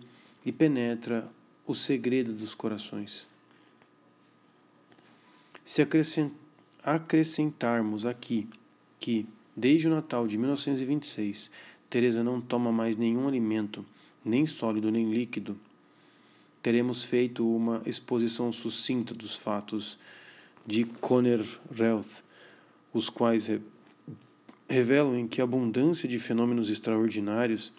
[0.46, 1.28] e penetra
[1.66, 3.26] o segredo dos corações.
[5.64, 5.84] Se
[6.84, 8.48] acrescentarmos aqui
[9.00, 9.26] que,
[9.56, 11.50] desde o Natal de 1926,
[11.90, 13.84] Teresa não toma mais nenhum alimento,
[14.24, 15.58] nem sólido nem líquido,
[16.62, 19.98] teremos feito uma exposição sucinta dos fatos
[20.64, 22.22] de Conner Reuth,
[22.94, 23.50] os quais
[24.68, 27.72] revelam em que abundância de fenômenos extraordinários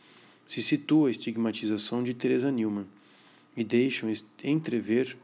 [0.46, 2.88] se situa a estigmatização de Teresa Newman
[3.56, 4.12] e deixam
[4.44, 5.16] entrever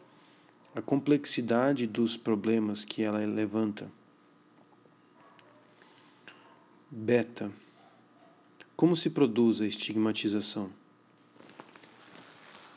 [0.75, 3.89] a complexidade dos problemas que ela levanta.
[6.91, 7.51] Beta.
[8.75, 10.69] Como se produz a estigmatização?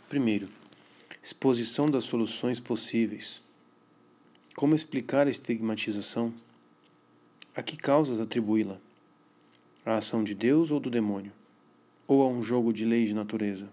[0.08, 0.48] Primeiro,
[1.22, 3.42] exposição das soluções possíveis.
[4.56, 6.32] Como explicar a estigmatização?
[7.58, 8.78] A que causas atribuí-la?
[9.84, 11.32] A ação de Deus ou do demônio?
[12.06, 13.68] ou a um jogo de leis de natureza?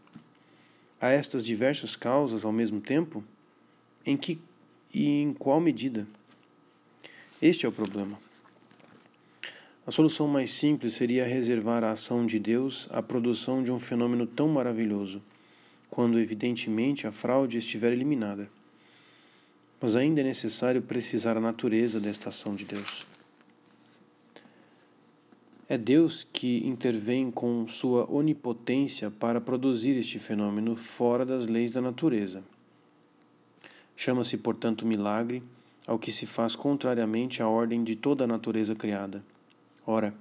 [0.99, 3.23] A estas diversas causas ao mesmo tempo?
[4.03, 4.39] Em que
[4.91, 6.07] e em qual medida?
[7.39, 8.17] Este é o problema.
[9.85, 14.25] A solução mais simples seria reservar a ação de Deus à produção de um fenômeno
[14.25, 15.21] tão maravilhoso,
[15.91, 18.49] quando evidentemente a fraude estiver eliminada.
[19.79, 23.05] Mas ainda é necessário precisar a natureza desta ação de Deus.
[25.67, 31.81] É Deus que intervém com sua onipotência para produzir este fenômeno fora das leis da
[31.81, 32.43] natureza.
[33.95, 35.41] Chama-se, portanto, milagre
[35.87, 39.23] ao que se faz contrariamente à ordem de toda a natureza criada.
[39.87, 40.13] Ora,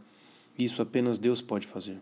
[0.59, 1.99] isso apenas Deus pode fazer,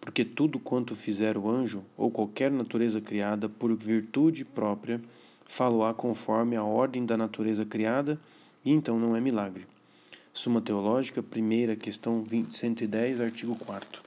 [0.00, 5.00] porque tudo quanto fizer o anjo ou qualquer natureza criada por virtude própria,
[5.46, 8.20] falo-á conforme a ordem da natureza criada,
[8.64, 9.66] e então não é milagre.
[10.36, 14.02] Suma Teológica, primeira questão 20, 110, artigo 4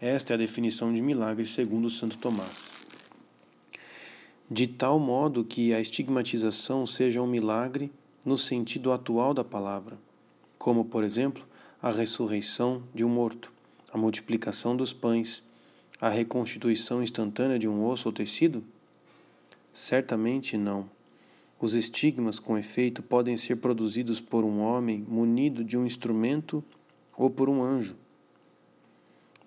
[0.00, 2.72] Esta é a definição de milagre segundo Santo Tomás.
[4.50, 7.92] de tal modo que a estigmatização seja um milagre
[8.26, 9.96] no sentido atual da palavra,
[10.58, 11.46] como, por exemplo,
[11.80, 13.52] a ressurreição de um morto,
[13.92, 15.44] a multiplicação dos pães,
[16.00, 18.64] a reconstituição instantânea de um osso ou tecido?
[19.72, 20.90] Certamente não.
[21.60, 26.62] Os estigmas, com efeito, podem ser produzidos por um homem munido de um instrumento
[27.16, 27.96] ou por um anjo.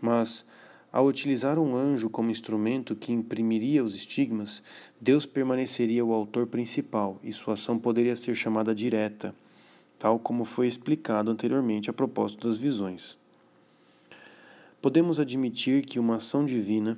[0.02, 0.46] Mas,
[0.92, 4.62] ao utilizar um anjo como instrumento que imprimiria os estigmas,
[5.00, 9.34] Deus permaneceria o autor principal e sua ação poderia ser chamada direta,
[9.98, 13.18] tal como foi explicado anteriormente a propósito das visões.
[14.82, 16.98] Podemos admitir que uma ação divina,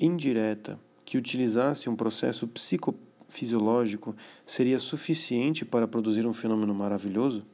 [0.00, 2.48] indireta, que utilizasse um processo
[3.28, 7.44] psicofisiológico seria suficiente para produzir um fenômeno maravilhoso?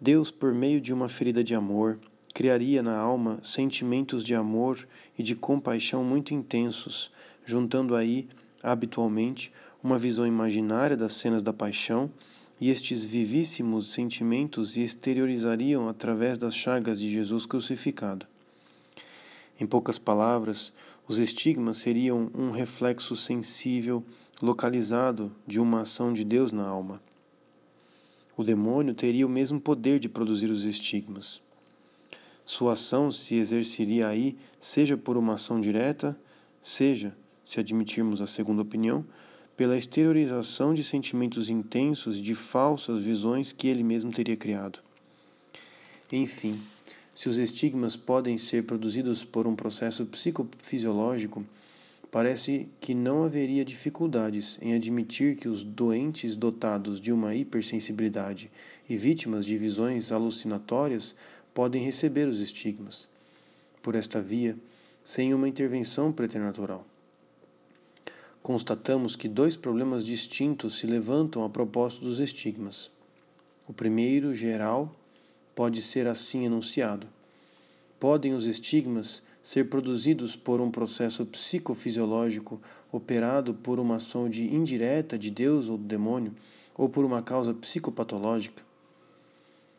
[0.00, 1.98] Deus, por meio de uma ferida de amor,
[2.32, 4.86] criaria na alma sentimentos de amor
[5.18, 7.10] e de compaixão muito intensos,
[7.44, 8.28] juntando aí,
[8.62, 9.52] habitualmente,
[9.82, 12.10] uma visão imaginária das cenas da paixão,
[12.60, 18.26] e estes vivíssimos sentimentos se exteriorizariam através das chagas de Jesus crucificado.
[19.58, 20.72] Em poucas palavras,
[21.08, 24.04] os estigmas seriam um reflexo sensível,
[24.42, 27.00] localizado de uma ação de Deus na alma.
[28.36, 31.40] O demônio teria o mesmo poder de produzir os estigmas.
[32.44, 36.18] Sua ação se exerceria aí, seja por uma ação direta,
[36.62, 39.04] seja, se admitirmos a segunda opinião,
[39.56, 44.80] pela exteriorização de sentimentos intensos de falsas visões que ele mesmo teria criado.
[46.12, 46.60] Enfim,
[47.16, 51.42] se os estigmas podem ser produzidos por um processo psicofisiológico,
[52.10, 58.50] parece que não haveria dificuldades em admitir que os doentes dotados de uma hipersensibilidade
[58.86, 61.16] e vítimas de visões alucinatórias
[61.54, 63.08] podem receber os estigmas,
[63.82, 64.54] por esta via,
[65.02, 66.86] sem uma intervenção preternatural.
[68.42, 72.90] Constatamos que dois problemas distintos se levantam a propósito dos estigmas.
[73.66, 74.94] O primeiro, geral,
[75.56, 77.08] pode ser assim enunciado.
[77.98, 85.18] Podem os estigmas ser produzidos por um processo psicofisiológico operado por uma ação de indireta
[85.18, 86.32] de Deus ou do demônio,
[86.76, 88.66] ou por uma causa psicopatológica?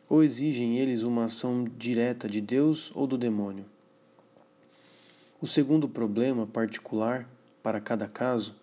[0.08, 3.66] ou exigem eles uma ação direta de Deus ou do demônio?
[5.40, 7.28] O segundo problema particular
[7.62, 8.54] para cada caso,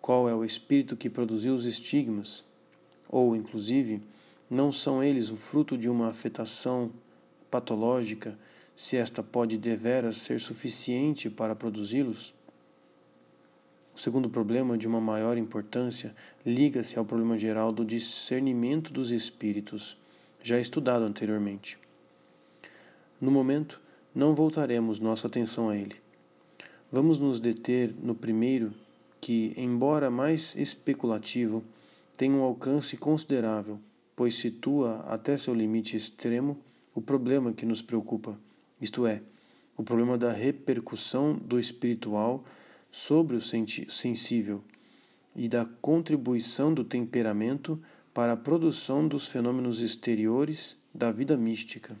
[0.00, 2.42] qual é o espírito que produziu os estigmas?
[3.08, 4.02] Ou, inclusive,
[4.50, 6.90] não são eles o fruto de uma afetação
[7.50, 8.38] patológica,
[8.74, 12.34] se esta pode deveras ser suficiente para produzi-los?
[13.94, 16.14] O segundo problema, de uma maior importância,
[16.46, 19.96] liga-se ao problema geral do discernimento dos espíritos
[20.40, 21.76] já estudado anteriormente.
[23.20, 23.80] No momento,
[24.14, 25.96] não voltaremos nossa atenção a ele.
[26.90, 28.72] Vamos nos deter no primeiro,
[29.20, 31.64] que, embora mais especulativo,
[32.16, 33.80] tem um alcance considerável,
[34.18, 36.60] pois situa até seu limite extremo
[36.92, 38.36] o problema que nos preocupa,
[38.80, 39.22] isto é,
[39.76, 42.42] o problema da repercussão do espiritual
[42.90, 44.60] sobre o sensível
[45.36, 47.80] e da contribuição do temperamento
[48.12, 51.96] para a produção dos fenômenos exteriores da vida mística.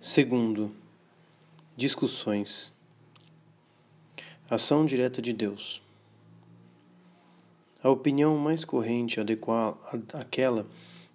[0.00, 0.70] Segundo,
[1.76, 2.72] discussões.
[4.48, 5.83] Ação direta de Deus.
[7.84, 9.76] A opinião mais corrente adequa
[10.14, 10.66] àquela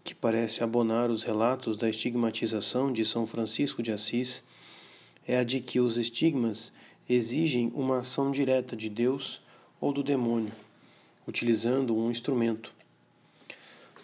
[0.04, 4.44] que parece abonar os relatos da estigmatização de São Francisco de Assis
[5.28, 6.72] é a de que os estigmas
[7.10, 9.42] exigem uma ação direta de Deus
[9.82, 10.52] ou do demônio,
[11.28, 12.72] utilizando um instrumento.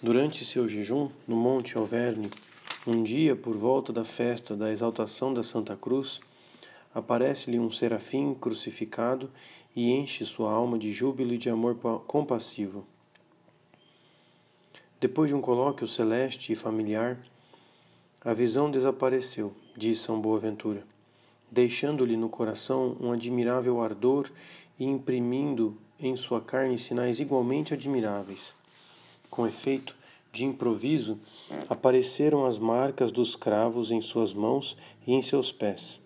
[0.01, 2.31] Durante seu jejum no Monte Alverne,
[2.87, 6.19] um dia por volta da festa da exaltação da Santa Cruz,
[6.95, 9.29] aparece-lhe um serafim crucificado
[9.75, 11.75] e enche sua alma de júbilo e de amor
[12.07, 12.85] compassivo.
[14.99, 17.19] Depois de um colóquio celeste e familiar,
[18.21, 20.83] a visão desapareceu, diz São Boaventura,
[21.51, 24.31] deixando-lhe no coração um admirável ardor
[24.79, 28.55] e imprimindo em sua carne sinais igualmente admiráveis.
[29.29, 29.95] Com efeito,
[30.31, 31.19] de improviso,
[31.69, 36.01] apareceram as marcas dos cravos em suas mãos e em seus pés,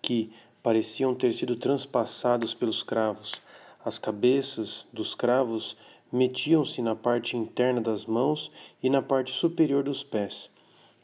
[0.00, 0.32] que
[0.64, 3.42] pareciam ter sido transpassados pelos cravos.
[3.84, 5.76] As cabeças dos cravos
[6.10, 8.50] metiam-se na parte interna das mãos
[8.82, 10.50] e na parte superior dos pés,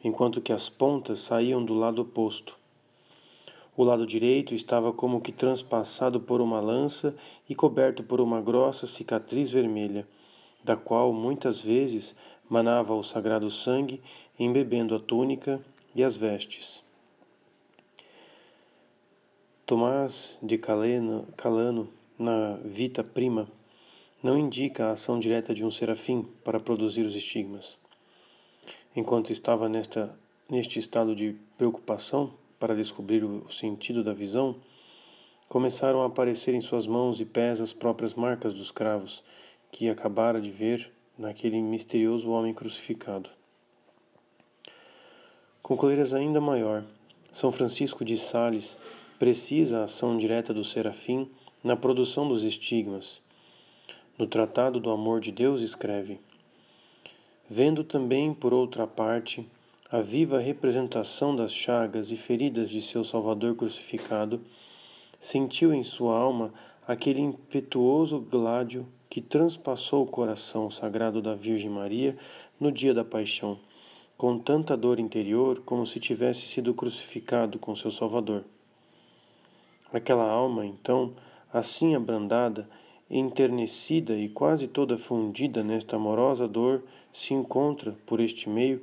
[0.03, 2.59] enquanto que as pontas saíam do lado oposto.
[3.77, 7.15] O lado direito estava como que transpassado por uma lança
[7.47, 10.09] e coberto por uma grossa cicatriz vermelha,
[10.65, 12.17] da qual muitas vezes
[12.49, 14.01] manava o sagrado sangue,
[14.39, 15.61] embebendo a túnica
[15.95, 16.83] e as vestes.
[19.71, 23.49] Tomás de Calano, na Vita Prima,
[24.21, 27.79] não indica a ação direta de um serafim para produzir os estigmas.
[28.97, 30.13] Enquanto estava nesta,
[30.51, 34.57] neste estado de preocupação para descobrir o sentido da visão,
[35.49, 39.23] começaram a aparecer em suas mãos e pés as próprias marcas dos cravos
[39.71, 43.31] que acabara de ver naquele misterioso homem crucificado.
[45.63, 46.83] Com coleiras ainda maior,
[47.31, 48.77] São Francisco de Sales
[49.21, 51.29] precisa a ação direta do serafim
[51.63, 53.21] na produção dos estigmas.
[54.19, 56.19] No Tratado do Amor de Deus escreve:
[57.47, 59.47] Vendo também, por outra parte,
[59.93, 64.41] a viva representação das chagas e feridas de seu Salvador crucificado,
[65.19, 66.51] sentiu em sua alma
[66.89, 72.17] aquele impetuoso gládio que transpassou o coração sagrado da Virgem Maria
[72.59, 73.59] no dia da paixão,
[74.17, 78.47] com tanta dor interior como se tivesse sido crucificado com seu Salvador.
[79.93, 81.15] Aquela alma, então,
[81.53, 82.69] assim abrandada,
[83.11, 88.81] enternecida e quase toda fundida nesta amorosa dor, se encontra, por este meio,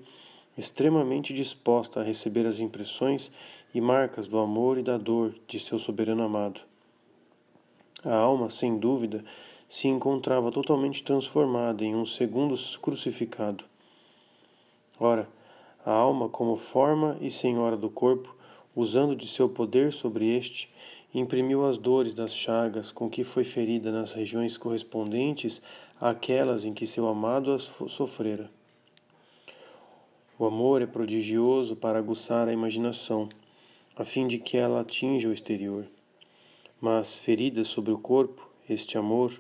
[0.58, 3.32] extremamente disposta a receber as impressões
[3.74, 6.62] e marcas do amor e da dor de seu soberano amado.
[8.04, 9.24] A alma, sem dúvida,
[9.70, 13.64] se encontrava totalmente transformada em um segundo crucificado.
[15.00, 15.30] Ora,
[15.86, 18.36] a alma, como forma e senhora do corpo,
[18.76, 20.70] usando de seu poder sobre este,
[21.20, 25.62] imprimiu as dores das chagas com que foi ferida nas regiões correspondentes
[26.00, 28.50] àquelas em que seu amado as sofrera.
[30.38, 33.28] O amor é prodigioso para aguçar a imaginação,
[33.96, 35.88] a fim de que ela atinja o exterior.
[36.80, 39.34] Mas feridas sobre o corpo, este amor,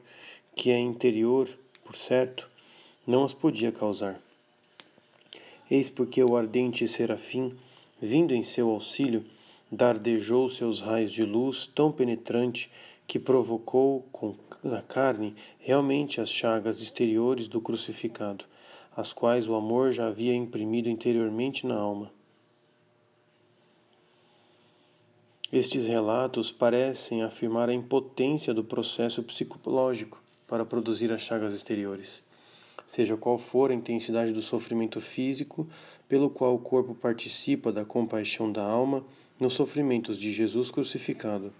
[0.56, 1.48] que é interior,
[1.84, 2.50] por certo,
[3.06, 4.20] não as podia causar.
[5.70, 7.56] Eis porque o ardente serafim,
[8.02, 9.24] vindo em seu auxílio,
[9.72, 12.72] dardejou seus raios de luz tão penetrante
[13.06, 18.46] que provocou com, na carne realmente as chagas exteriores do crucificado,
[18.96, 22.12] as quais o amor já havia imprimido interiormente na alma.
[25.52, 32.22] Estes relatos parecem afirmar a impotência do processo psicológico para produzir as chagas exteriores,
[32.86, 35.66] seja qual for a intensidade do sofrimento físico
[36.10, 39.06] pelo qual o corpo participa da compaixão da alma
[39.40, 41.54] nos sofrimentos de Jesus crucificado.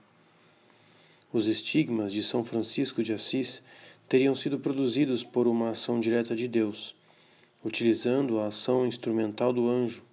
[1.32, 3.62] Os estigmas de São Francisco de Assis
[4.08, 6.96] teriam sido produzidos por uma ação direta de Deus,
[7.64, 10.04] utilizando a ação instrumental do anjo.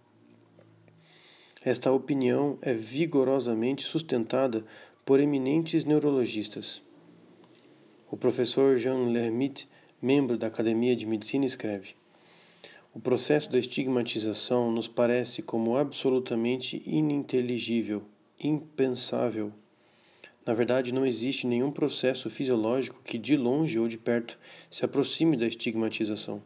[1.64, 4.64] Esta opinião é vigorosamente sustentada
[5.04, 6.82] por eminentes neurologistas.
[8.10, 9.66] O professor Jean Lermite,
[10.00, 11.94] membro da Academia de Medicina, escreve:
[12.94, 18.04] o processo da estigmatização nos parece como absolutamente ininteligível,
[18.38, 19.52] impensável.
[20.46, 24.38] Na verdade, não existe nenhum processo fisiológico que, de longe ou de perto,
[24.70, 26.40] se aproxime da estigmatização.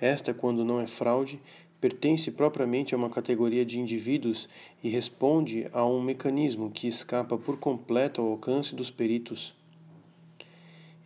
[0.00, 1.40] Esta, quando não é fraude,
[1.80, 4.48] pertence propriamente a uma categoria de indivíduos
[4.82, 9.54] e responde a um mecanismo que escapa por completo ao alcance dos peritos.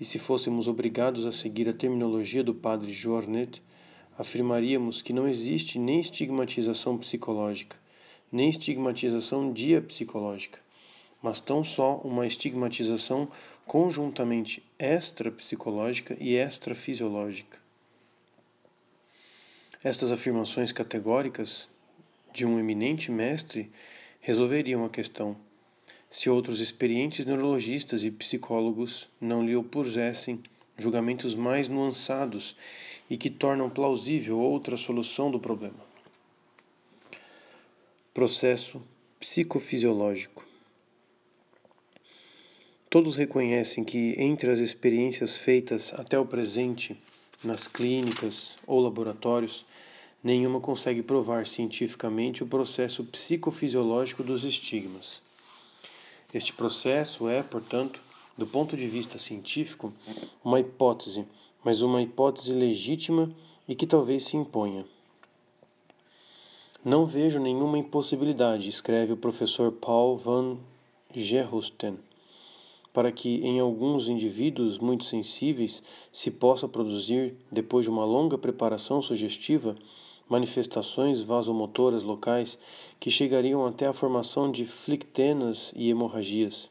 [0.01, 3.61] E se fôssemos obrigados a seguir a terminologia do padre Journet,
[4.20, 7.78] afirmaríamos que não existe nem estigmatização psicológica,
[8.30, 10.60] nem estigmatização diapsicológica,
[11.22, 13.30] mas tão só uma estigmatização
[13.66, 17.58] conjuntamente extrapsicológica e extrafisiológica.
[19.82, 21.66] Estas afirmações categóricas
[22.30, 23.70] de um eminente mestre
[24.20, 25.34] resolveriam a questão
[26.10, 30.42] se outros experientes neurologistas e psicólogos não lhe opusessem
[30.76, 32.54] julgamentos mais nuançados
[33.11, 35.90] e que tornam plausível outra solução do problema.
[38.14, 38.80] Processo
[39.18, 40.46] psicofisiológico.
[42.88, 46.96] Todos reconhecem que, entre as experiências feitas até o presente
[47.44, 49.64] nas clínicas ou laboratórios,
[50.22, 55.22] nenhuma consegue provar cientificamente o processo psicofisiológico dos estigmas.
[56.32, 58.02] Este processo é, portanto,
[58.36, 59.92] do ponto de vista científico,
[60.44, 61.24] uma hipótese
[61.64, 63.30] mas uma hipótese legítima
[63.68, 64.84] e que talvez se imponha.
[66.84, 70.56] Não vejo nenhuma impossibilidade, escreve o professor Paul van
[71.14, 71.98] Gerrusten,
[72.92, 75.82] para que em alguns indivíduos muito sensíveis
[76.12, 79.76] se possa produzir, depois de uma longa preparação sugestiva,
[80.28, 82.58] manifestações vasomotoras locais
[82.98, 86.70] que chegariam até a formação de flictenas e hemorragias.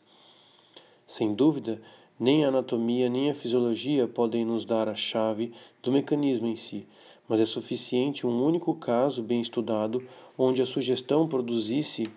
[1.05, 1.81] Sem dúvida,
[2.19, 6.85] nem a anatomia nem a fisiologia podem nos dar a chave do mecanismo em si,
[7.27, 10.03] mas é suficiente um único caso bem estudado
[10.37, 12.09] onde a sugestão produzisse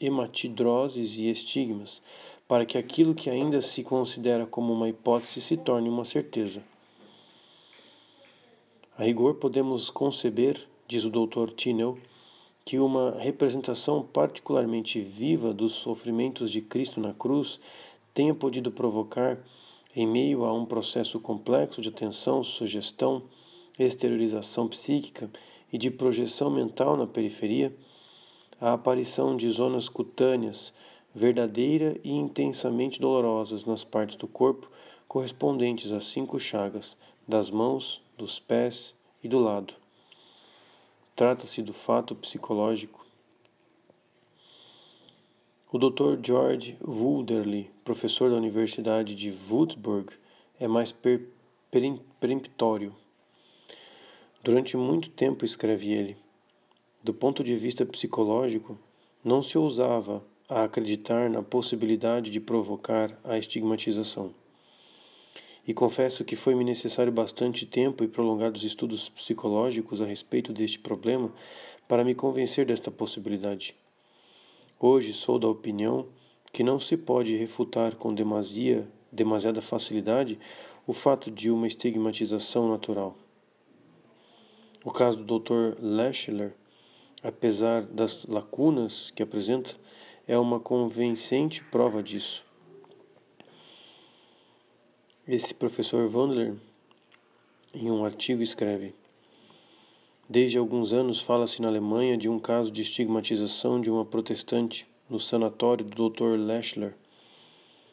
[0.00, 2.02] hematidroses e estigmas,
[2.48, 6.62] para que aquilo que ainda se considera como uma hipótese se torne uma certeza.
[8.96, 11.50] A rigor, podemos conceber, diz o Dr.
[11.56, 11.98] Tinel,
[12.64, 17.58] que uma representação particularmente viva dos sofrimentos de Cristo na cruz
[18.14, 19.38] tenha podido provocar,
[19.94, 23.22] em meio a um processo complexo de atenção, sugestão,
[23.78, 25.30] exteriorização psíquica
[25.72, 27.74] e de projeção mental na periferia,
[28.60, 30.72] a aparição de zonas cutâneas
[31.14, 34.70] verdadeira e intensamente dolorosas nas partes do corpo
[35.06, 36.96] correspondentes às cinco chagas
[37.28, 39.74] das mãos, dos pés e do lado.
[41.14, 43.01] Trata-se do fato psicológico.
[45.74, 46.18] O Dr.
[46.22, 50.12] George Wulderly, professor da Universidade de Würzburg,
[50.60, 50.94] é mais
[52.20, 52.94] peremptório.
[54.44, 56.18] Durante muito tempo, escreve ele,
[57.02, 58.78] do ponto de vista psicológico,
[59.24, 64.34] não se ousava a acreditar na possibilidade de provocar a estigmatização.
[65.66, 71.32] E confesso que foi-me necessário bastante tempo e prolongados estudos psicológicos a respeito deste problema
[71.88, 73.74] para me convencer desta possibilidade.
[74.84, 76.08] Hoje sou da opinião
[76.52, 80.38] que não se pode refutar com demasia, demasiada facilidade
[80.86, 83.16] o fato de uma estigmatização natural.
[84.84, 85.78] O caso do Dr.
[85.80, 86.52] Leschler
[87.22, 89.76] apesar das lacunas que apresenta,
[90.26, 92.44] é uma convincente prova disso.
[95.26, 96.56] Esse professor Wandler,
[97.72, 98.94] em um artigo, escreve:
[100.32, 105.20] Desde alguns anos fala-se na Alemanha de um caso de estigmatização de uma protestante no
[105.20, 106.38] sanatório do Dr.
[106.38, 106.94] Leschler.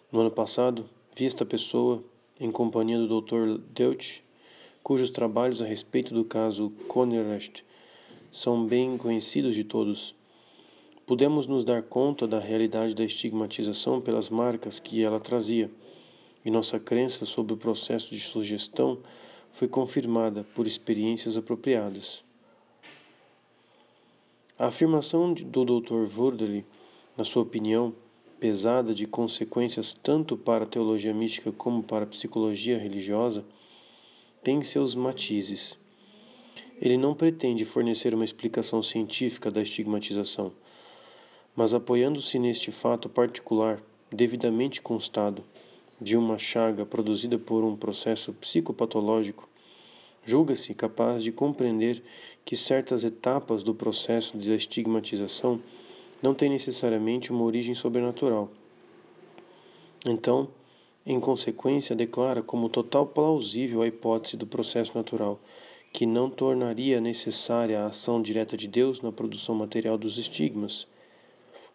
[0.10, 2.02] No ano passado, vi esta pessoa
[2.40, 3.60] em companhia do Dr.
[3.74, 4.22] Deutsch,
[4.82, 7.66] cujos trabalhos a respeito do caso Connerest
[8.32, 10.16] são bem conhecidos de todos.
[11.06, 15.70] Podemos nos dar conta da realidade da estigmatização pelas marcas que ela trazia,
[16.46, 18.98] e nossa crença sobre o processo de sugestão
[19.52, 22.29] foi confirmada por experiências apropriadas.
[24.60, 26.06] A afirmação do Dr.
[26.20, 26.66] Wurderly,
[27.16, 27.96] na sua opinião,
[28.42, 33.46] pesada de consequências tanto para a teologia mística como para a psicologia religiosa,
[34.44, 35.78] tem seus matizes.
[36.82, 40.52] Ele não pretende fornecer uma explicação científica da estigmatização,
[41.56, 43.82] mas apoiando-se neste fato particular,
[44.12, 45.42] devidamente constado,
[46.02, 49.49] de uma chaga produzida por um processo psicopatológico,
[50.30, 52.04] julga-se capaz de compreender
[52.46, 55.60] que certas etapas do processo de estigmatização
[56.22, 58.52] não têm necessariamente uma origem sobrenatural.
[60.06, 60.48] Então,
[61.06, 65.40] em consequência, declara como total plausível a hipótese do processo natural
[65.92, 70.84] que não tornaria necessária a ação direta de Deus na produção material dos estigmas.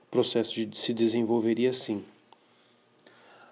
[0.07, 2.05] O processo se desenvolveria assim.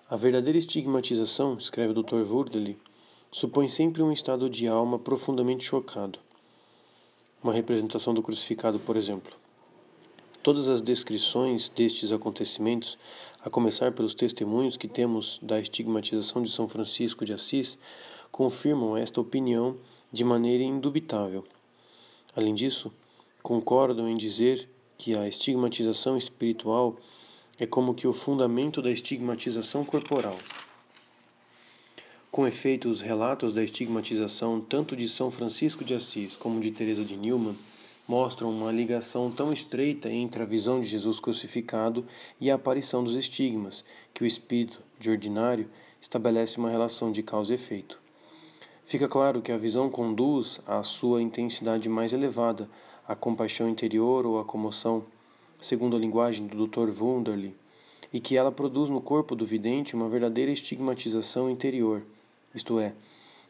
[0.09, 2.23] A verdadeira estigmatização, escreve o Dr.
[2.31, 2.77] Wurdeley,
[3.35, 6.19] supõe sempre um estado de alma profundamente chocado.
[7.43, 9.33] Uma representação do crucificado, por exemplo.
[10.43, 12.99] Todas as descrições destes acontecimentos,
[13.43, 17.79] a começar pelos testemunhos que temos da estigmatização de São Francisco de Assis,
[18.31, 19.79] confirmam esta opinião
[20.13, 21.43] de maneira indubitável.
[22.37, 22.93] Além disso,
[23.43, 24.69] concordam em dizer
[24.99, 26.97] que a estigmatização espiritual
[27.59, 30.37] é como que o fundamento da estigmatização corporal.
[32.33, 37.05] Com efeito, os relatos da estigmatização tanto de São Francisco de Assis como de Teresa
[37.05, 37.55] de Newman
[38.09, 42.07] mostram uma ligação tão estreita entre a visão de Jesus crucificado
[42.41, 45.69] e a aparição dos estigmas, que o espírito, de ordinário,
[46.01, 48.01] estabelece uma relação de causa e efeito.
[48.87, 52.67] Fica claro que a visão conduz à sua intensidade mais elevada,
[53.07, 55.05] à compaixão interior ou à comoção,
[55.61, 56.89] segundo a linguagem do Dr.
[56.99, 57.55] Wunderlich,
[58.11, 62.03] e que ela produz no corpo do vidente uma verdadeira estigmatização interior,
[62.55, 62.95] isto é,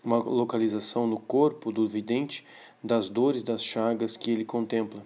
[0.05, 2.44] uma localização no corpo do vidente
[2.82, 5.05] das dores das chagas que ele contempla.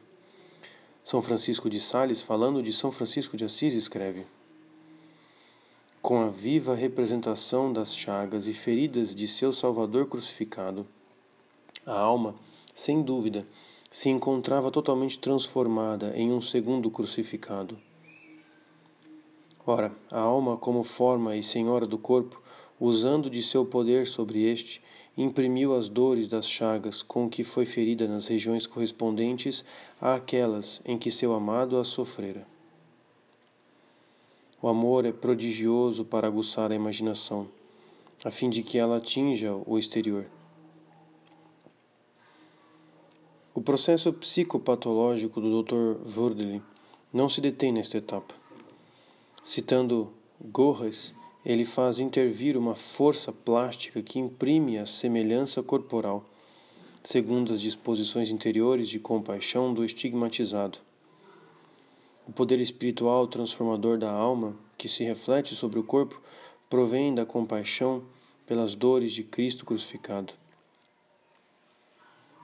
[1.04, 4.26] São Francisco de Sales, falando de São Francisco de Assis, escreve:
[6.02, 10.86] com a viva representação das chagas e feridas de seu Salvador crucificado,
[11.84, 12.34] a alma,
[12.74, 13.46] sem dúvida,
[13.90, 17.78] se encontrava totalmente transformada em um segundo crucificado.
[19.66, 22.40] Ora, a alma, como forma e senhora do corpo,
[22.78, 24.82] usando de seu poder sobre este,
[25.16, 29.64] imprimiu as dores das chagas com que foi ferida nas regiões correspondentes
[30.00, 32.46] àquelas em que seu amado as sofrera.
[34.60, 37.48] O amor é prodigioso para aguçar a imaginação,
[38.24, 40.26] a fim de que ela atinja o exterior.
[43.54, 46.18] O processo psicopatológico do Dr.
[46.18, 46.60] Wurdeley
[47.10, 48.34] não se detém nesta etapa.
[49.42, 51.14] Citando Gorras,
[51.46, 56.24] ele faz intervir uma força plástica que imprime a semelhança corporal,
[57.04, 60.78] segundo as disposições interiores de compaixão do estigmatizado.
[62.26, 66.20] O poder espiritual transformador da alma, que se reflete sobre o corpo,
[66.68, 68.02] provém da compaixão
[68.44, 70.34] pelas dores de Cristo crucificado.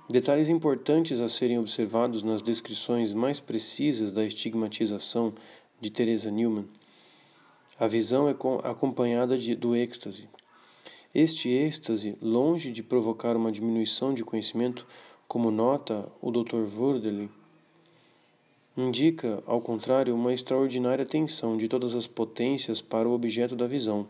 [0.08, 5.34] Detalhes importantes a serem observados nas descrições mais precisas da estigmatização
[5.80, 6.68] de Teresa Newman.
[7.82, 10.28] A visão é acompanhada de, do êxtase.
[11.12, 14.86] Este êxtase, longe de provocar uma diminuição de conhecimento,
[15.26, 16.58] como nota o Dr.
[16.58, 17.28] Wurdeley,
[18.76, 24.06] indica, ao contrário, uma extraordinária atenção de todas as potências para o objeto da visão,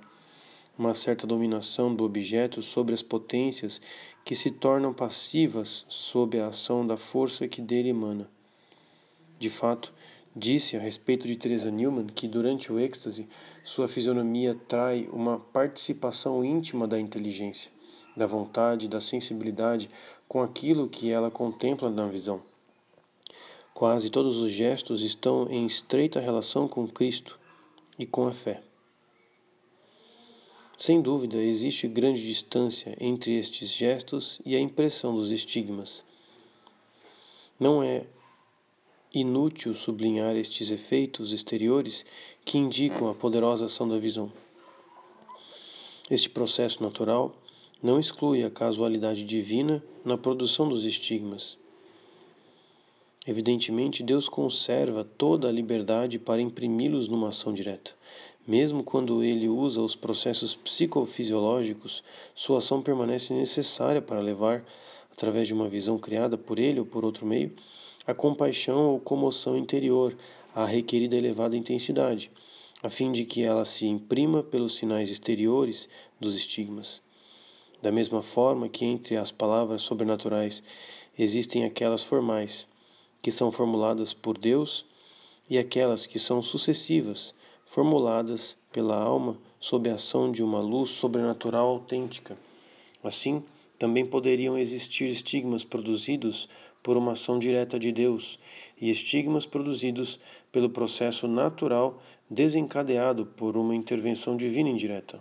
[0.79, 3.81] uma certa dominação do objeto sobre as potências
[4.23, 8.29] que se tornam passivas sob a ação da força que dele emana.
[9.39, 9.95] De fato,
[10.35, 13.29] disse a respeito de Teresa Newman que durante o êxtase
[13.63, 17.71] sua fisionomia trai uma participação íntima da inteligência,
[18.17, 19.91] da vontade, da sensibilidade
[20.27, 22.41] com aquilo que ela contempla na visão.
[23.75, 27.39] Quase todos os gestos estão em estreita relação com Cristo
[27.99, 28.63] e com a fé.
[30.79, 36.05] Sem dúvida, existe grande distância entre estes gestos e a impressão dos estigmas.
[37.59, 38.05] Não é
[39.15, 42.05] inútil sublinhar estes efeitos exteriores
[42.45, 44.33] que indicam a poderosa ação da visão.
[46.11, 47.35] Este processo natural
[47.83, 51.59] não exclui a casualidade divina na produção dos estigmas.
[53.27, 57.93] Evidentemente, Deus conserva toda a liberdade para imprimi-los numa ação direta.
[58.47, 62.03] Mesmo quando ele usa os processos psicofisiológicos,
[62.35, 64.65] sua ação permanece necessária para levar,
[65.13, 67.53] através de uma visão criada por ele ou por outro meio,
[68.07, 70.17] a compaixão ou comoção interior
[70.55, 72.31] à requerida elevada intensidade,
[72.83, 75.89] a fim de que ela se imprima pelos sinais exteriores
[76.21, 77.01] dos estigmas.
[77.81, 80.63] Da mesma forma que entre as palavras sobrenaturais
[81.19, 82.67] existem aquelas formais,
[83.21, 84.85] que são formuladas por Deus,
[85.49, 87.35] e aquelas que são sucessivas,
[87.67, 92.37] formuladas pela alma sob a ação de uma luz sobrenatural autêntica.
[93.03, 93.45] Assim,
[93.79, 96.49] também poderiam existir estigmas produzidos
[96.83, 98.39] por uma ação direta de Deus
[98.81, 100.19] e estigmas produzidos
[100.51, 105.21] pelo processo natural desencadeado por uma intervenção divina indireta.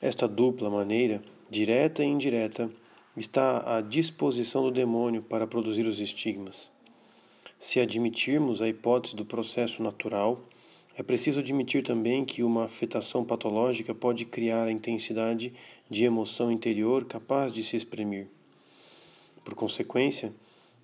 [0.00, 2.70] Esta dupla maneira, direta e indireta,
[3.16, 6.70] está à disposição do demônio para produzir os estigmas.
[7.58, 10.40] Se admitirmos a hipótese do processo natural,
[10.98, 15.52] é preciso admitir também que uma afetação patológica pode criar a intensidade
[15.88, 18.26] de emoção interior capaz de se exprimir.
[19.44, 20.32] Por consequência,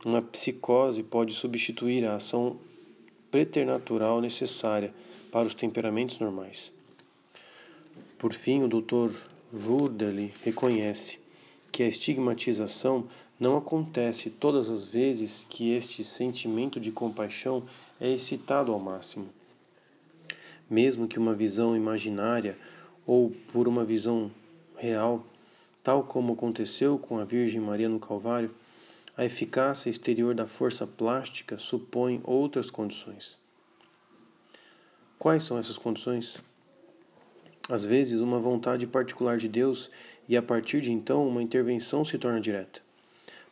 [0.05, 2.57] uma psicose pode substituir a ação
[3.30, 4.94] preternatural necessária
[5.30, 6.72] para os temperamentos normais.
[8.18, 9.12] Por fim, o Dr.
[9.53, 11.18] Wurderly reconhece
[11.72, 13.09] que a estigmatização
[13.40, 17.64] não acontece todas as vezes que este sentimento de compaixão
[18.00, 19.28] é excitado ao máximo.
[20.70, 22.57] Mesmo que uma visão imaginária
[23.07, 24.30] ou por uma visão
[24.83, 25.24] real,
[25.80, 28.53] tal como aconteceu com a Virgem Maria no Calvário,
[29.16, 33.39] a eficácia exterior da força plástica supõe outras condições.
[35.20, 36.39] Quais são essas condições?
[37.68, 39.89] Às vezes, uma vontade particular de Deus
[40.28, 42.80] e a partir de então uma intervenção se torna direta.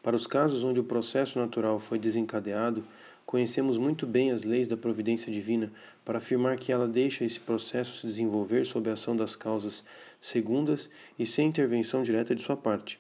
[0.03, 2.85] Para os casos onde o processo natural foi desencadeado,
[3.31, 5.71] conhecemos muito bem as leis da providência divina
[6.05, 9.85] para afirmar que ela deixa esse processo se desenvolver sob a ação das causas
[10.21, 12.99] segundas e sem intervenção direta de sua parte.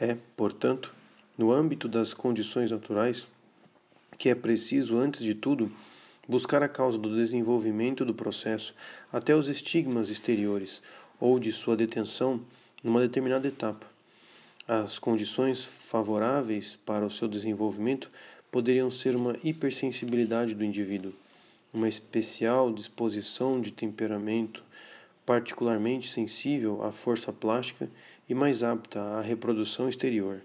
[0.00, 0.94] É, portanto,
[1.36, 3.28] no âmbito das condições naturais,
[4.16, 5.70] que é preciso, antes de tudo,
[6.26, 8.74] buscar a causa do desenvolvimento do processo
[9.12, 10.82] até os estigmas exteriores
[11.20, 12.40] ou de sua detenção
[12.82, 13.93] numa determinada etapa.
[14.66, 18.10] As condições favoráveis para o seu desenvolvimento
[18.50, 21.12] poderiam ser uma hipersensibilidade do indivíduo,
[21.70, 24.64] uma especial disposição de temperamento,
[25.26, 27.90] particularmente sensível à força plástica
[28.26, 30.40] e mais apta à reprodução exterior.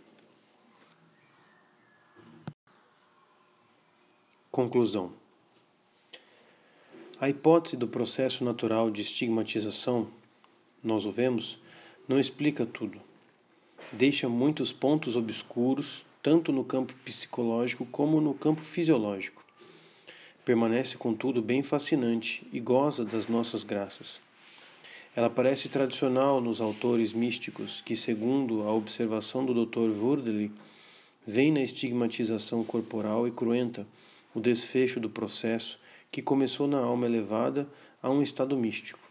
[4.51, 5.13] Conclusão:
[7.21, 10.09] A hipótese do processo natural de estigmatização,
[10.83, 11.57] nós o vemos,
[12.05, 13.07] não explica tudo
[13.91, 19.43] deixa muitos pontos obscuros, tanto no campo psicológico como no campo fisiológico.
[20.45, 24.21] Permanece, contudo, bem fascinante e goza das nossas graças.
[25.15, 29.89] Ela parece tradicional nos autores místicos que, segundo a observação do Dr.
[29.89, 30.51] Wurdeley,
[31.25, 33.87] vem na estigmatização corporal e cruenta
[34.33, 35.79] o desfecho do processo
[36.11, 37.67] que começou na alma elevada
[38.01, 39.08] a um estado místico.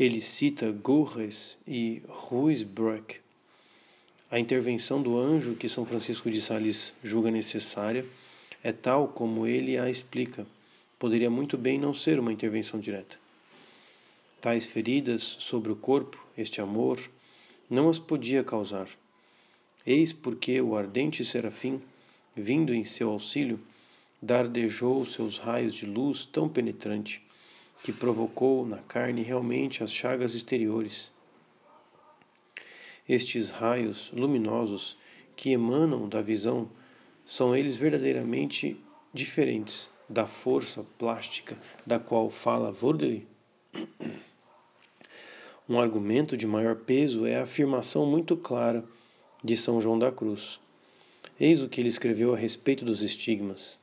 [0.00, 3.20] Ele cita Gurres e Ruysbroek.
[4.30, 8.06] A intervenção do anjo que São Francisco de Sales julga necessária
[8.64, 10.46] é tal como ele a explica.
[10.98, 13.18] Poderia muito bem não ser uma intervenção direta.
[14.40, 16.98] Tais feridas sobre o corpo, este amor,
[17.68, 18.88] não as podia causar.
[19.86, 21.78] Eis porque o ardente serafim,
[22.34, 23.60] vindo em seu auxílio,
[24.22, 27.22] dardejou seus raios de luz tão penetrante
[27.82, 31.10] que provocou na carne realmente as chagas exteriores.
[33.08, 34.96] Estes raios luminosos
[35.34, 36.70] que emanam da visão
[37.26, 38.76] são eles verdadeiramente
[39.12, 41.56] diferentes da força plástica
[41.86, 43.26] da qual fala Vordeli.
[45.68, 48.84] Um argumento de maior peso é a afirmação muito clara
[49.42, 50.60] de São João da Cruz.
[51.38, 53.78] Eis o que ele escreveu a respeito dos estigmas.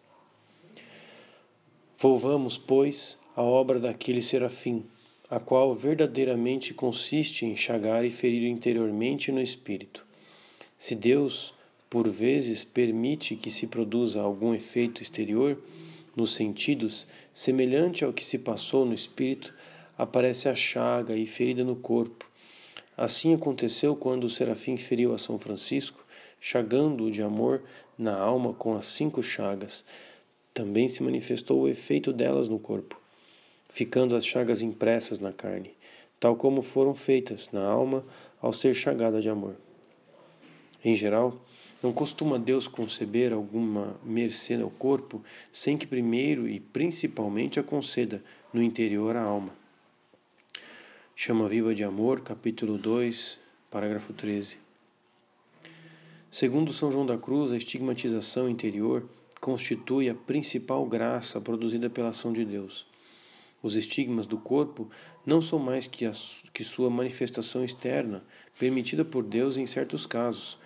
[1.98, 4.84] Volvamos, pois, à obra daquele serafim,
[5.30, 10.04] a qual verdadeiramente consiste em chagar e ferir interiormente no espírito.
[10.76, 11.54] Se Deus,
[11.88, 15.56] por vezes, permite que se produza algum efeito exterior,
[16.16, 19.54] nos sentidos, semelhante ao que se passou no espírito,
[19.96, 22.28] aparece a chaga e ferida no corpo.
[22.98, 26.04] Assim aconteceu quando o serafim feriu a São Francisco,
[26.42, 27.62] chagando-o de amor
[27.96, 29.84] na alma com as cinco chagas
[30.58, 32.97] também se manifestou o efeito delas no corpo,
[33.78, 35.70] ficando as chagas impressas na carne,
[36.20, 38.04] tal como foram feitas na alma
[38.42, 39.56] ao ser chagada de amor.
[40.84, 41.40] Em geral,
[41.84, 45.24] não costuma Deus conceber alguma mercê ao corpo
[45.54, 49.54] sem que primeiro e principalmente a conceda no interior à alma.
[51.16, 53.38] Chama Viva de Amor, capítulo 2,
[53.70, 54.58] parágrafo 13.
[56.32, 59.08] Segundo São João da Cruz, a estigmatização interior
[59.40, 62.97] constitui a principal graça produzida pela ação de Deus.
[63.62, 64.90] Os estigmas do corpo
[65.26, 66.14] não são mais que, a,
[66.54, 68.24] que sua manifestação externa,
[68.60, 70.60] permitida por Deus em certos casos.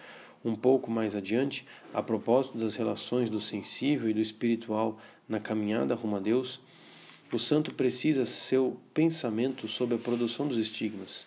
[0.44, 5.96] Um pouco mais adiante, a propósito das relações do sensível e do espiritual na caminhada
[5.96, 6.60] rumo a Deus,
[7.32, 11.26] o santo precisa seu pensamento sobre a produção dos estigmas.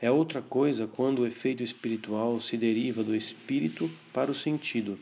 [0.00, 4.98] É outra coisa quando o efeito espiritual se deriva do espírito para o sentido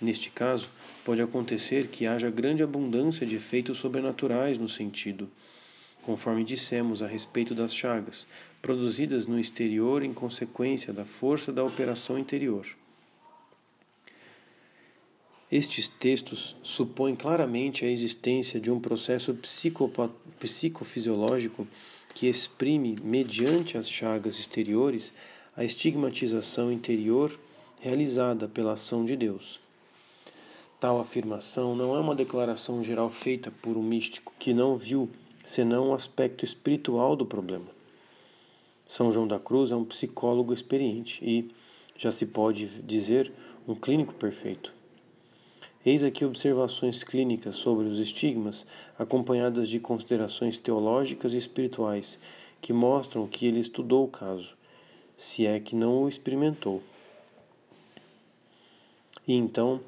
[0.00, 0.68] Neste caso,
[1.04, 5.30] pode acontecer que haja grande abundância de efeitos sobrenaturais no sentido,
[6.02, 8.26] conforme dissemos a respeito das chagas,
[8.60, 12.66] produzidas no exterior em consequência da força da operação interior.
[15.50, 19.36] Estes textos supõem claramente a existência de um processo
[20.40, 21.66] psicofisiológico
[22.12, 25.12] que exprime, mediante as chagas exteriores,
[25.56, 27.38] a estigmatização interior
[27.80, 29.64] realizada pela ação de Deus.
[30.78, 35.08] Tal afirmação não é uma declaração geral feita por um místico que não viu
[35.42, 37.68] senão o aspecto espiritual do problema.
[38.86, 41.50] São João da Cruz é um psicólogo experiente e,
[41.96, 43.32] já se pode dizer,
[43.66, 44.74] um clínico perfeito.
[45.84, 48.66] Eis aqui observações clínicas sobre os estigmas,
[48.98, 52.18] acompanhadas de considerações teológicas e espirituais,
[52.60, 54.54] que mostram que ele estudou o caso,
[55.16, 56.82] se é que não o experimentou.
[59.26, 59.80] E então,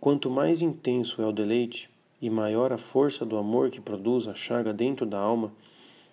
[0.00, 1.90] Quanto mais intenso é o deleite
[2.22, 5.52] e maior a força do amor que produz a chaga dentro da alma,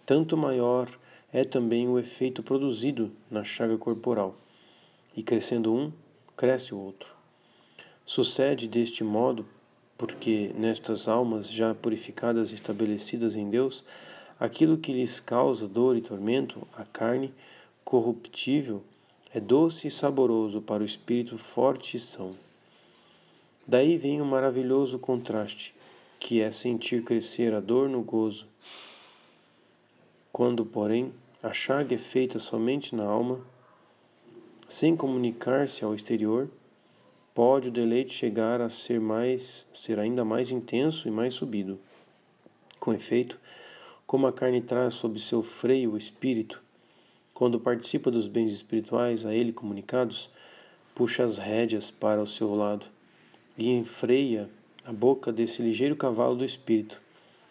[0.05, 0.89] tanto maior
[1.31, 4.35] é também o efeito produzido na chaga corporal.
[5.15, 5.89] E crescendo um,
[6.35, 7.15] cresce o outro.
[8.05, 9.45] Sucede deste modo
[9.97, 13.85] porque nestas almas já purificadas e estabelecidas em Deus,
[14.37, 17.33] aquilo que lhes causa dor e tormento, a carne
[17.85, 18.83] corruptível,
[19.33, 22.46] é doce e saboroso para o espírito forte e são.
[23.67, 25.75] Daí vem um maravilhoso contraste,
[26.17, 28.47] que é sentir crescer a dor no gozo.
[30.31, 31.11] Quando, porém,
[31.43, 33.41] a chaga é feita somente na alma,
[34.69, 36.49] sem comunicar-se ao exterior,
[37.35, 41.77] pode o deleite chegar a ser mais, ser ainda mais intenso e mais subido.
[42.79, 43.37] Com efeito,
[44.05, 46.63] como a carne traz sob seu freio o espírito,
[47.33, 50.29] quando participa dos bens espirituais a ele comunicados,
[50.95, 52.95] puxa as rédeas para o seu lado
[53.57, 54.49] e enfreia
[54.85, 57.01] a boca desse ligeiro cavalo do espírito,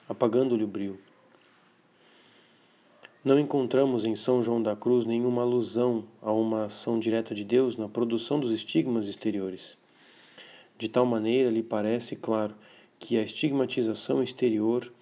[0.08, 0.98] apagando-lhe o brio.
[3.24, 7.76] Não encontramos em São João da Cruz nenhuma alusão a uma ação direta de Deus
[7.76, 9.76] na produção dos estigmas exteriores.
[10.78, 12.54] De tal maneira lhe parece claro
[13.00, 14.92] que a estigmatização exterior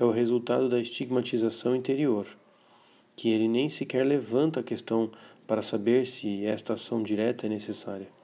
[0.00, 2.26] é o resultado da estigmatização interior,
[3.14, 5.10] que ele nem sequer levanta a questão
[5.46, 8.17] para saber se esta ação direta é necessária.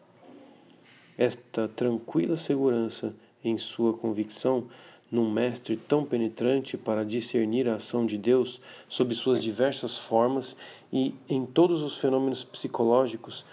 [1.16, 4.66] Esta tranquila segurança em sua convicção
[5.10, 10.56] num mestre tão penetrante para discernir a ação de Deus sob suas diversas formas
[10.92, 13.44] e em todos os fenômenos psicológicos,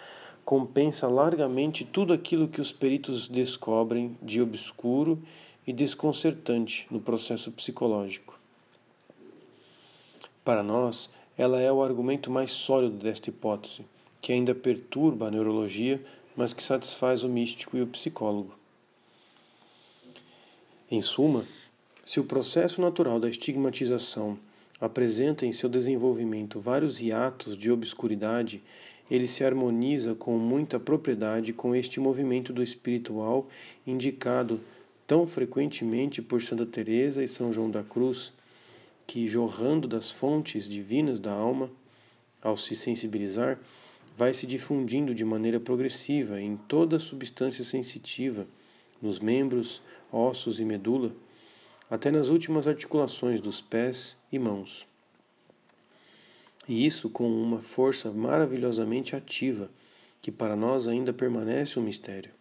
[0.44, 5.22] compensa largamente tudo aquilo que os peritos descobrem de obscuro
[5.66, 8.40] e desconcertante no processo psicológico.
[10.44, 13.86] Para nós, ela é o argumento mais sólido desta hipótese,
[14.20, 16.04] que ainda perturba a neurologia,
[16.36, 18.56] mas que satisfaz o místico e o psicólogo.
[20.90, 21.46] Em suma,
[22.04, 24.38] se o processo natural da estigmatização
[24.80, 28.62] apresenta em seu desenvolvimento vários hiatos de obscuridade,
[29.10, 33.48] ele se harmoniza com muita propriedade com este movimento do espiritual
[33.86, 34.60] indicado
[35.06, 38.32] tão frequentemente por Santa Teresa e São João da Cruz,
[39.06, 41.70] que jorrando das fontes divinas da alma,
[42.42, 43.60] ao se sensibilizar,
[44.16, 48.48] vai se difundindo de maneira progressiva em toda a substância sensitiva
[49.02, 49.82] nos membros,
[50.12, 51.12] ossos e medula,
[51.90, 54.88] até nas últimas articulações dos pés e mãos.
[56.68, 59.70] E isso com uma força maravilhosamente ativa,
[60.22, 62.32] que para nós ainda permanece um mistério.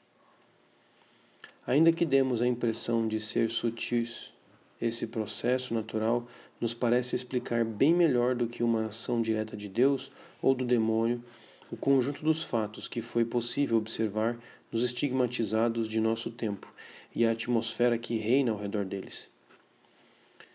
[1.67, 4.33] Ainda que demos a impressão de ser sutis,
[4.81, 6.27] esse processo natural
[6.61, 10.13] nos parece explicar bem melhor do que uma ação direta de Deus
[10.43, 11.23] ou do demônio
[11.71, 14.39] o conjunto dos fatos que foi possível observar
[14.73, 16.73] nos estigmatizados de nosso tempo
[17.15, 19.31] e a atmosfera que reina ao redor deles.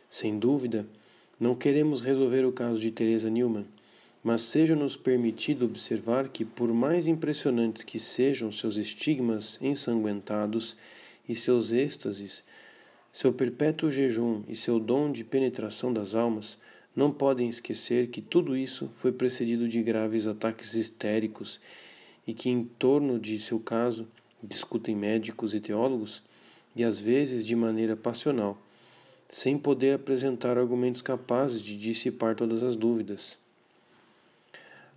[0.09, 0.86] Sem dúvida,
[1.39, 3.66] não queremos resolver o caso de Teresa Newman,
[4.24, 10.76] mas seja-nos permitido observar que, por mais impressionantes que sejam seus estigmas ensanguentados
[11.28, 12.43] e seus êxtases,
[13.11, 16.57] seu perpétuo jejum e seu dom de penetração das almas,
[16.95, 21.59] não podem esquecer que tudo isso foi precedido de graves ataques histéricos
[22.25, 24.07] e que, em torno de seu caso,
[24.41, 26.23] discutem médicos e teólogos,
[26.75, 28.57] e às vezes de maneira passional,
[29.29, 33.37] sem poder apresentar argumentos capazes de dissipar todas as dúvidas.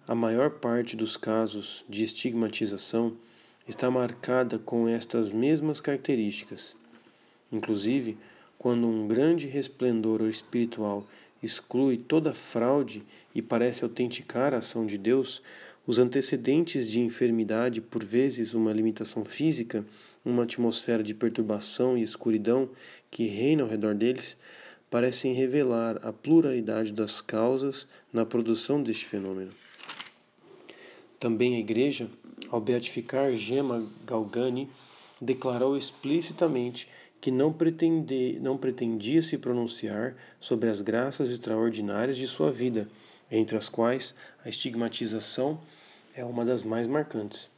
[0.07, 3.16] A maior parte dos casos de estigmatização
[3.66, 6.74] está marcada com estas mesmas características.
[7.53, 8.16] Inclusive,
[8.59, 11.07] quando um grande resplendor espiritual
[11.43, 13.03] exclui toda fraude
[13.34, 15.43] e parece autenticar a ação de Deus,
[15.86, 19.84] os antecedentes de enfermidade, por vezes uma limitação física,
[20.24, 22.68] uma atmosfera de perturbação e escuridão
[23.11, 24.36] que reina ao redor deles,
[24.91, 29.51] parecem revelar a pluralidade das causas na produção deste fenômeno.
[31.18, 32.09] Também a Igreja,
[32.51, 34.68] ao beatificar Gema Galgani,
[35.20, 36.89] declarou explicitamente
[37.21, 42.89] que não, pretende, não pretendia se pronunciar sobre as graças extraordinárias de sua vida,
[43.31, 44.14] entre as quais
[44.45, 45.61] a estigmatização
[46.14, 47.51] é uma das mais marcantes.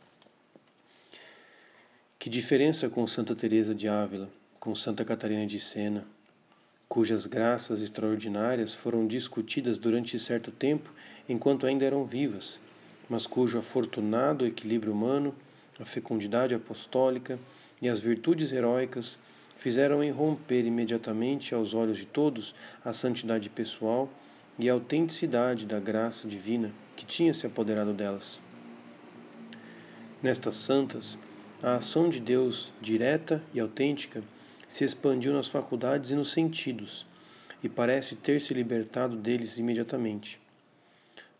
[2.18, 6.04] Que diferença com Santa Teresa de Ávila, com Santa Catarina de Sena,
[6.88, 10.92] cujas graças extraordinárias foram discutidas durante certo tempo
[11.28, 12.60] enquanto ainda eram vivas,
[13.08, 15.34] mas cujo afortunado equilíbrio humano,
[15.78, 17.38] a fecundidade apostólica
[17.80, 19.18] e as virtudes heróicas
[19.60, 24.08] fizeram irromper imediatamente aos olhos de todos a santidade pessoal
[24.58, 28.40] e a autenticidade da graça divina que tinha se apoderado delas.
[30.22, 31.18] Nestas santas,
[31.62, 34.24] a ação de Deus, direta e autêntica,
[34.66, 37.06] se expandiu nas faculdades e nos sentidos,
[37.62, 40.40] e parece ter se libertado deles imediatamente.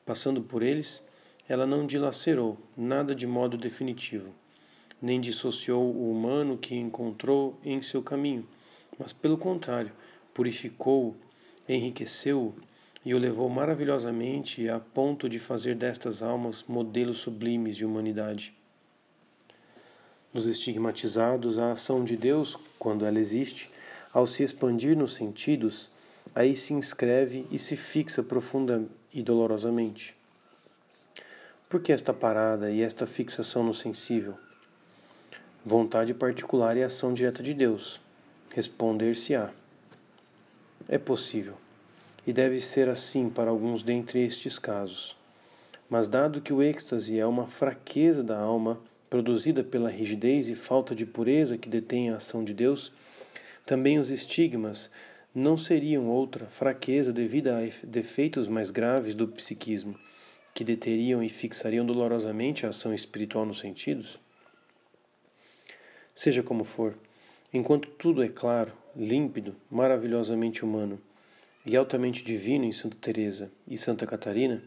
[0.05, 1.03] Passando por eles,
[1.49, 4.35] ela não dilacerou nada de modo definitivo,
[5.01, 8.47] nem dissociou o humano que encontrou em seu caminho,
[8.99, 9.93] mas, pelo contrário,
[10.35, 11.17] purificou-o,
[11.69, 12.55] enriqueceu-o
[13.05, 18.55] e o levou maravilhosamente a ponto de fazer destas almas modelos sublimes de humanidade.
[20.35, 23.71] Nos estigmatizados, a ação de Deus, quando ela existe,
[24.13, 25.91] ao se expandir nos sentidos,
[26.35, 30.15] aí se inscreve e se fixa profunda e dolorosamente.
[31.69, 34.37] Por que esta parada e esta fixação no sensível?
[35.65, 38.01] Vontade particular e ação direta de Deus.
[38.55, 39.51] Responder-se-á.
[40.89, 41.53] É possível,
[42.27, 45.19] e deve ser assim para alguns dentre estes casos.
[45.87, 48.81] Mas, dado que o êxtase é uma fraqueza da alma,
[49.11, 52.91] produzida pela rigidez e falta de pureza que detém a ação de Deus,
[53.67, 54.91] também os estigmas
[55.35, 59.95] não seriam outra fraqueza devida a defeitos mais graves do psiquismo,
[60.55, 64.19] que deteriam e fixariam dolorosamente a ação espiritual nos sentidos?
[66.23, 66.99] Seja como for,
[67.51, 71.01] enquanto tudo é claro, límpido, maravilhosamente humano
[71.65, 74.63] e altamente divino em Santa Teresa e Santa Catarina,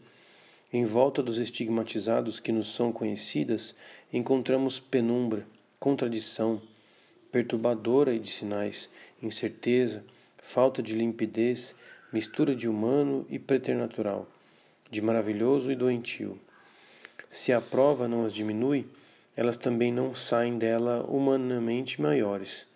[0.72, 3.72] Em volta dos estigmatizados que nos são conhecidas,
[4.12, 5.46] encontramos penumbra,
[5.78, 6.60] contradição,
[7.30, 8.90] perturbadora e de sinais,
[9.22, 10.04] incerteza,
[10.38, 11.72] falta de limpidez,
[12.12, 14.28] mistura de humano e preternatural,
[14.90, 16.36] de maravilhoso e doentio.
[17.30, 18.88] Se a prova não as diminui,
[19.36, 22.66] elas também não saem dela humanamente maiores.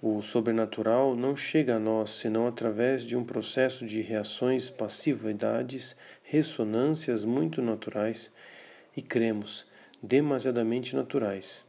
[0.00, 7.24] O sobrenatural não chega a nós senão através de um processo de reações, passividades ressonâncias
[7.24, 8.32] muito naturais
[8.96, 9.64] e cremos
[10.02, 11.64] demasiadamente naturais.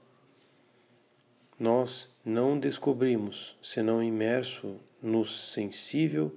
[1.59, 6.35] Nós não descobrimos, senão imerso no sensível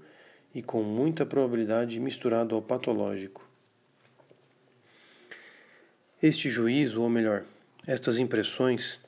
[0.55, 3.45] e com muita probabilidade misturado ao patológico.
[6.22, 7.44] Este juízo, ou melhor,
[7.86, 8.98] estas impressões,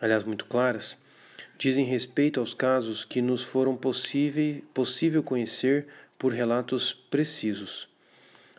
[0.00, 0.96] aliás muito claras,
[1.58, 5.86] dizem respeito aos casos que nos foram possível, possível conhecer
[6.18, 7.86] por relatos precisos.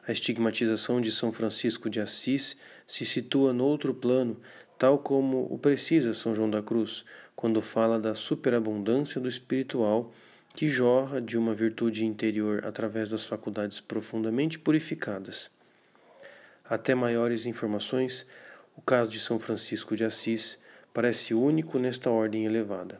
[0.07, 2.56] A estigmatização de São Francisco de Assis
[2.86, 4.40] se situa no outro plano,
[4.77, 7.03] tal como o precisa São João da Cruz,
[7.36, 10.14] quando fala da superabundância do espiritual
[10.53, 15.49] que jorra de uma virtude interior através das faculdades profundamente purificadas.
[16.68, 18.26] Até maiores informações,
[18.76, 20.58] o caso de São Francisco de Assis
[20.94, 23.00] parece único nesta ordem elevada.